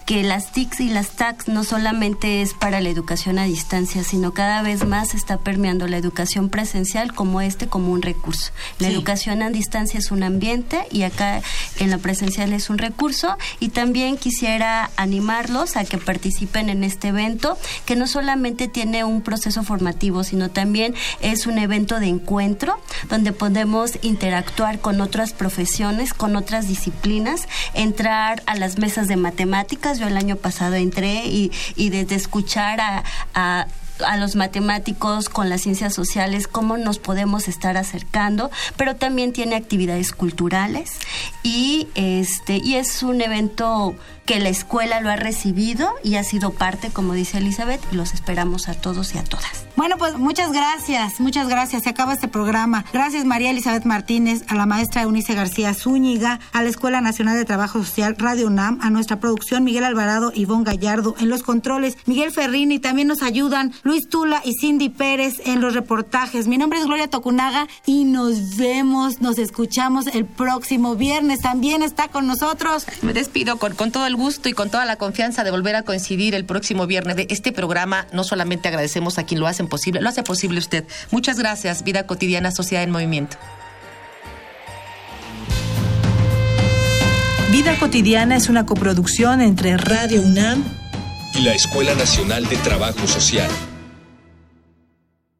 que 0.08 0.22
las 0.22 0.52
TICs 0.52 0.80
y 0.80 0.88
las 0.88 1.10
TACs 1.10 1.48
no 1.48 1.64
solamente 1.64 2.40
es 2.40 2.54
para 2.54 2.80
la 2.80 2.88
educación 2.88 3.38
a 3.38 3.44
distancia, 3.44 4.02
sino 4.02 4.32
cada 4.32 4.62
vez 4.62 4.86
más 4.86 5.12
está 5.12 5.36
permeando 5.36 5.86
la 5.86 5.98
educación 5.98 6.48
presencial 6.48 7.12
como 7.12 7.42
este, 7.42 7.66
como 7.66 7.92
un 7.92 8.00
recurso. 8.00 8.52
La 8.78 8.88
educación 8.88 9.42
a 9.42 9.50
distancia 9.50 9.98
es 9.98 10.10
un 10.10 10.22
ambiente 10.22 10.86
y 10.90 11.02
acá 11.02 11.42
en 11.78 11.90
la 11.90 11.98
presencial 11.98 12.54
es 12.54 12.70
un 12.70 12.78
recurso. 12.78 13.36
Y 13.60 13.68
también 13.68 14.16
quisiera 14.16 14.90
animarlos 14.96 15.76
a 15.76 15.84
que 15.84 15.98
participen 15.98 16.70
en 16.70 16.84
este 16.84 17.08
evento, 17.08 17.58
que 17.84 17.94
no 17.94 18.06
solamente 18.06 18.66
tiene 18.66 19.04
un 19.04 19.20
proceso 19.20 19.62
formativo, 19.62 20.24
sino 20.24 20.48
también 20.48 20.94
es 21.20 21.46
un 21.46 21.58
evento 21.58 22.00
de 22.00 22.06
encuentro 22.06 22.80
donde 23.10 23.32
podemos 23.32 23.98
interactuar 24.00 24.78
con 24.80 25.02
otras 25.02 25.34
profesiones, 25.34 26.14
con 26.14 26.34
otras 26.34 26.66
disciplinas, 26.66 27.46
entrar 27.74 28.42
a 28.46 28.54
las 28.54 28.78
mesas 28.78 29.06
de 29.06 29.16
matemáticas, 29.16 29.97
yo 29.98 30.06
el 30.06 30.16
año 30.16 30.36
pasado 30.36 30.74
entré 30.74 31.26
y, 31.26 31.52
y 31.76 31.90
desde 31.90 32.14
escuchar 32.14 32.80
a, 32.80 33.04
a 33.34 33.66
a 34.06 34.16
los 34.16 34.36
matemáticos 34.36 35.28
con 35.28 35.48
las 35.48 35.62
ciencias 35.62 35.94
sociales, 35.94 36.48
cómo 36.48 36.76
nos 36.76 36.98
podemos 36.98 37.48
estar 37.48 37.76
acercando, 37.76 38.50
pero 38.76 38.96
también 38.96 39.32
tiene 39.32 39.56
actividades 39.56 40.12
culturales 40.12 40.98
y 41.42 41.88
este 41.94 42.60
y 42.62 42.76
es 42.76 43.02
un 43.02 43.20
evento 43.20 43.94
que 44.28 44.40
la 44.40 44.50
escuela 44.50 45.00
lo 45.00 45.08
ha 45.08 45.16
recibido 45.16 45.88
y 46.04 46.16
ha 46.16 46.22
sido 46.22 46.50
parte, 46.50 46.90
como 46.90 47.14
dice 47.14 47.38
Elizabeth, 47.38 47.80
y 47.90 47.96
los 47.96 48.12
esperamos 48.12 48.68
a 48.68 48.74
todos 48.74 49.14
y 49.14 49.18
a 49.18 49.24
todas. 49.24 49.64
Bueno, 49.74 49.96
pues 49.96 50.18
muchas 50.18 50.52
gracias, 50.52 51.18
muchas 51.18 51.48
gracias. 51.48 51.84
Se 51.84 51.88
acaba 51.88 52.12
este 52.12 52.28
programa. 52.28 52.84
Gracias 52.92 53.24
María 53.24 53.52
Elizabeth 53.52 53.86
Martínez, 53.86 54.42
a 54.48 54.54
la 54.54 54.66
maestra 54.66 55.02
Eunice 55.02 55.32
García 55.32 55.72
Zúñiga, 55.72 56.40
a 56.52 56.62
la 56.62 56.68
Escuela 56.68 57.00
Nacional 57.00 57.38
de 57.38 57.46
Trabajo 57.46 57.78
Social 57.78 58.16
Radio 58.18 58.48
UNAM, 58.48 58.78
a 58.82 58.90
nuestra 58.90 59.18
producción 59.18 59.64
Miguel 59.64 59.84
Alvarado, 59.84 60.30
Ivonne 60.34 60.64
Gallardo, 60.64 61.14
en 61.18 61.30
los 61.30 61.42
controles 61.42 61.96
Miguel 62.04 62.30
Ferrini, 62.30 62.80
también 62.80 63.08
nos 63.08 63.22
ayudan 63.22 63.72
Luis 63.82 64.10
Tula 64.10 64.42
y 64.44 64.52
Cindy 64.60 64.90
Pérez 64.90 65.40
en 65.46 65.62
los 65.62 65.72
reportajes. 65.72 66.48
Mi 66.48 66.58
nombre 66.58 66.80
es 66.80 66.84
Gloria 66.84 67.08
Tocunaga 67.08 67.66
y 67.86 68.04
nos 68.04 68.58
vemos, 68.58 69.22
nos 69.22 69.38
escuchamos 69.38 70.06
el 70.08 70.26
próximo 70.26 70.96
viernes. 70.96 71.40
También 71.40 71.82
está 71.82 72.08
con 72.08 72.26
nosotros. 72.26 72.84
Me 73.00 73.14
despido 73.14 73.56
con, 73.56 73.74
con 73.74 73.90
todo 73.90 74.06
el 74.06 74.17
gusto 74.18 74.50
y 74.50 74.52
con 74.52 74.68
toda 74.68 74.84
la 74.84 74.96
confianza 74.96 75.44
de 75.44 75.50
volver 75.50 75.76
a 75.76 75.82
coincidir 75.82 76.34
el 76.34 76.44
próximo 76.44 76.86
viernes 76.86 77.16
de 77.16 77.26
este 77.30 77.52
programa. 77.52 78.06
No 78.12 78.24
solamente 78.24 78.68
agradecemos 78.68 79.18
a 79.18 79.24
quien 79.24 79.40
lo 79.40 79.46
hacen 79.46 79.68
posible, 79.68 80.02
lo 80.02 80.08
hace 80.08 80.22
posible 80.22 80.58
usted. 80.58 80.84
Muchas 81.10 81.38
gracias, 81.38 81.84
Vida 81.84 82.06
Cotidiana, 82.06 82.50
Sociedad 82.50 82.84
en 82.84 82.90
Movimiento. 82.90 83.38
Vida 87.50 87.78
Cotidiana 87.78 88.36
es 88.36 88.50
una 88.50 88.66
coproducción 88.66 89.40
entre 89.40 89.78
Radio 89.78 90.20
UNAM 90.20 90.62
y 91.34 91.40
la 91.40 91.54
Escuela 91.54 91.94
Nacional 91.94 92.46
de 92.46 92.56
Trabajo 92.58 93.06
Social. 93.06 93.48